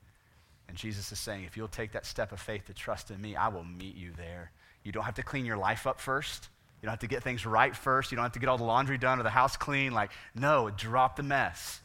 And 0.67 0.77
Jesus 0.77 1.11
is 1.11 1.19
saying, 1.19 1.43
if 1.43 1.57
you'll 1.57 1.67
take 1.67 1.91
that 1.93 2.05
step 2.05 2.31
of 2.31 2.39
faith 2.39 2.65
to 2.67 2.73
trust 2.73 3.11
in 3.11 3.21
me, 3.21 3.35
I 3.35 3.49
will 3.49 3.63
meet 3.63 3.95
you 3.95 4.11
there. 4.15 4.51
You 4.83 4.91
don't 4.91 5.03
have 5.03 5.15
to 5.15 5.23
clean 5.23 5.45
your 5.45 5.57
life 5.57 5.87
up 5.87 5.99
first. 5.99 6.49
You 6.81 6.87
don't 6.87 6.93
have 6.93 6.99
to 6.99 7.07
get 7.07 7.23
things 7.23 7.45
right 7.45 7.75
first. 7.75 8.11
You 8.11 8.17
don't 8.17 8.23
have 8.23 8.33
to 8.33 8.39
get 8.39 8.49
all 8.49 8.57
the 8.57 8.63
laundry 8.63 8.97
done 8.97 9.19
or 9.19 9.23
the 9.23 9.29
house 9.29 9.55
clean. 9.55 9.93
Like, 9.93 10.11
no, 10.35 10.69
drop 10.69 11.15
the 11.15 11.23
mess. 11.23 11.81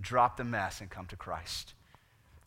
Drop 0.00 0.36
the 0.36 0.44
mess 0.44 0.80
and 0.80 0.90
come 0.90 1.06
to 1.06 1.16
Christ. 1.16 1.74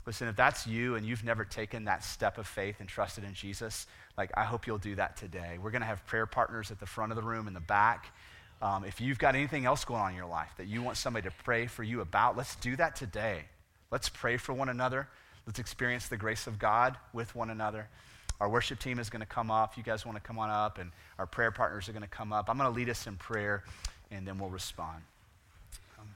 Listen, 0.05 0.27
if 0.27 0.35
that's 0.35 0.67
you 0.67 0.95
and 0.95 1.05
you've 1.05 1.23
never 1.23 1.45
taken 1.45 1.85
that 1.85 2.03
step 2.03 2.37
of 2.37 2.45
faith 2.45 2.75
and 2.79 2.87
trusted 2.87 3.23
in 3.23 3.33
Jesus, 3.33 3.87
like 4.17 4.31
I 4.35 4.43
hope 4.43 4.67
you'll 4.67 4.77
do 4.77 4.95
that 4.95 5.17
today. 5.17 5.57
We're 5.61 5.71
going 5.71 5.81
to 5.81 5.87
have 5.87 6.05
prayer 6.05 6.25
partners 6.25 6.71
at 6.71 6.79
the 6.79 6.85
front 6.85 7.11
of 7.11 7.15
the 7.15 7.23
room 7.23 7.47
in 7.47 7.53
the 7.53 7.59
back. 7.59 8.13
Um, 8.61 8.85
if 8.85 9.01
you've 9.01 9.19
got 9.19 9.35
anything 9.35 9.65
else 9.65 9.83
going 9.83 10.01
on 10.01 10.11
in 10.11 10.15
your 10.15 10.27
life 10.27 10.51
that 10.57 10.67
you 10.67 10.81
want 10.81 10.97
somebody 10.97 11.27
to 11.27 11.35
pray 11.43 11.67
for 11.67 11.83
you 11.83 12.01
about, 12.01 12.37
let's 12.37 12.55
do 12.55 12.75
that 12.77 12.95
today. 12.95 13.43
Let's 13.91 14.09
pray 14.09 14.37
for 14.37 14.53
one 14.53 14.69
another. 14.69 15.07
Let's 15.45 15.59
experience 15.59 16.07
the 16.07 16.17
grace 16.17 16.47
of 16.47 16.57
God 16.57 16.95
with 17.13 17.35
one 17.35 17.49
another. 17.49 17.89
Our 18.39 18.49
worship 18.49 18.79
team 18.79 18.99
is 18.99 19.09
going 19.09 19.21
to 19.21 19.27
come 19.27 19.51
up. 19.51 19.77
You 19.77 19.83
guys 19.83 20.05
want 20.05 20.17
to 20.17 20.21
come 20.21 20.39
on 20.39 20.49
up, 20.49 20.77
and 20.79 20.91
our 21.19 21.25
prayer 21.25 21.51
partners 21.51 21.87
are 21.87 21.91
going 21.91 22.01
to 22.01 22.07
come 22.07 22.33
up. 22.33 22.49
I'm 22.49 22.57
going 22.57 22.69
to 22.69 22.75
lead 22.75 22.89
us 22.89 23.07
in 23.07 23.15
prayer, 23.17 23.63
and 24.11 24.27
then 24.27 24.39
we'll 24.39 24.49
respond. 24.49 25.03
Um, 25.99 26.07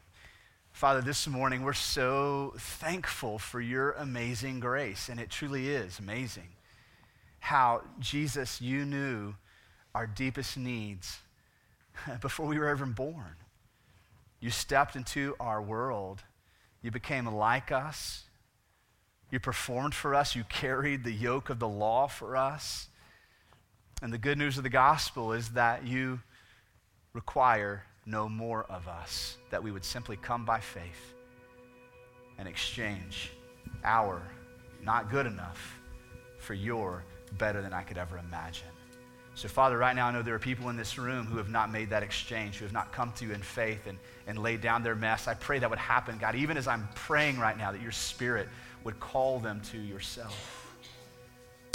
Father, 0.72 1.02
this 1.02 1.28
morning 1.28 1.64
we're 1.64 1.74
so 1.74 2.54
thankful 2.58 3.38
for 3.40 3.62
your 3.62 3.92
amazing 3.92 4.60
grace, 4.60 5.10
and 5.10 5.20
it 5.20 5.30
truly 5.30 5.70
is 5.70 6.00
amazing 6.00 6.48
how, 7.40 7.82
Jesus, 8.00 8.62
you 8.62 8.86
knew 8.86 9.36
our 9.96 10.08
deepest 10.08 10.58
needs 10.58 11.20
before 12.22 12.46
we 12.46 12.58
were 12.58 12.74
even 12.74 12.92
born. 12.92 13.36
You 14.40 14.50
stepped 14.50 14.96
into 14.96 15.36
our 15.40 15.62
world. 15.62 16.24
You 16.82 16.92
became 16.92 17.26
like 17.26 17.72
us. 17.72 18.24
You 19.32 19.40
performed 19.40 19.94
for 19.94 20.16
us. 20.16 20.36
You 20.36 20.44
carried 20.46 21.04
the 21.04 21.12
yoke 21.12 21.50
of 21.50 21.60
the 21.60 21.68
law 21.68 22.08
for 22.08 22.36
us. 22.36 22.88
And 24.02 24.14
the 24.14 24.18
good 24.18 24.38
news 24.38 24.58
of 24.58 24.64
the 24.64 24.70
gospel 24.70 25.34
is 25.34 25.50
that 25.50 25.86
you 25.86 26.22
require 27.14 27.84
no 28.06 28.30
more 28.30 28.64
of 28.64 28.88
us, 28.88 29.38
that 29.52 29.62
we 29.62 29.72
would 29.72 29.84
simply 29.84 30.16
come 30.16 30.46
by 30.46 30.60
faith 30.60 31.14
and 32.38 32.48
exchange 32.48 33.32
our 33.84 34.22
not 34.82 35.12
good 35.12 35.26
enough 35.26 35.80
for 36.40 36.54
your 36.54 37.04
better 37.38 37.62
than 37.62 37.74
I 37.74 37.84
could 37.84 37.98
ever 37.98 38.18
imagine. 38.18 38.68
So, 39.36 39.48
Father, 39.48 39.78
right 39.78 39.96
now 39.96 40.08
I 40.08 40.12
know 40.12 40.22
there 40.22 40.36
are 40.36 40.40
people 40.40 40.70
in 40.70 40.76
this 40.76 40.98
room 40.98 41.26
who 41.26 41.38
have 41.38 41.50
not 41.50 41.72
made 41.72 41.90
that 41.92 42.04
exchange, 42.04 42.58
who 42.58 42.66
have 42.66 42.74
not 42.74 42.92
come 42.92 43.14
to 43.14 43.26
you 43.26 43.32
in 43.32 43.42
faith 43.42 43.88
and, 43.88 43.98
and 44.28 44.38
laid 44.38 44.60
down 44.60 44.84
their 44.84 44.96
mess. 44.96 45.28
I 45.28 45.34
pray 45.34 45.60
that 45.60 45.70
would 45.70 45.80
happen, 45.80 46.18
God, 46.18 46.36
even 46.36 46.58
as 46.58 46.68
I'm 46.68 46.90
praying 46.96 47.40
right 47.40 47.58
now, 47.58 47.72
that 47.72 47.82
your 47.82 47.94
Spirit 47.94 48.50
would 48.84 49.00
call 49.00 49.40
them 49.40 49.62
to 49.72 49.78
yourself. 49.78 50.69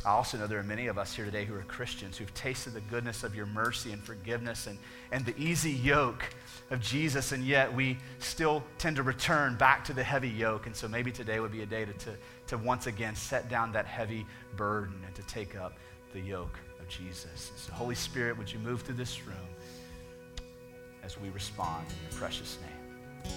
I 0.04 0.10
also 0.10 0.36
know 0.36 0.46
there 0.46 0.58
are 0.58 0.62
many 0.62 0.88
of 0.88 0.98
us 0.98 1.14
here 1.14 1.24
today 1.24 1.46
who 1.46 1.54
are 1.54 1.62
Christians 1.62 2.18
who've 2.18 2.32
tasted 2.34 2.74
the 2.74 2.82
goodness 2.82 3.24
of 3.24 3.34
your 3.34 3.46
mercy 3.46 3.90
and 3.90 4.02
forgiveness 4.02 4.66
and, 4.66 4.78
and 5.12 5.24
the 5.24 5.34
easy 5.38 5.70
yoke 5.70 6.24
of 6.70 6.80
Jesus, 6.80 7.32
and 7.32 7.42
yet 7.42 7.72
we 7.72 7.96
still 8.18 8.62
tend 8.76 8.96
to 8.96 9.02
return 9.02 9.56
back 9.56 9.82
to 9.86 9.94
the 9.94 10.02
heavy 10.02 10.28
yoke. 10.28 10.66
And 10.66 10.76
so 10.76 10.88
maybe 10.88 11.10
today 11.10 11.40
would 11.40 11.52
be 11.52 11.62
a 11.62 11.66
day 11.66 11.86
to, 11.86 11.92
to, 11.92 12.10
to 12.48 12.58
once 12.58 12.86
again 12.86 13.16
set 13.16 13.48
down 13.48 13.72
that 13.72 13.86
heavy 13.86 14.26
burden 14.56 15.00
and 15.06 15.14
to 15.14 15.22
take 15.22 15.56
up 15.56 15.78
the 16.12 16.20
yoke 16.20 16.58
of 16.80 16.86
Jesus. 16.88 17.52
So, 17.56 17.72
Holy 17.72 17.94
Spirit, 17.94 18.36
would 18.36 18.52
you 18.52 18.58
move 18.58 18.82
through 18.82 18.96
this 18.96 19.26
room 19.26 19.36
as 21.02 21.18
we 21.18 21.30
respond 21.30 21.86
in 21.88 22.10
your 22.10 22.20
precious 22.20 22.58
name? 22.60 23.32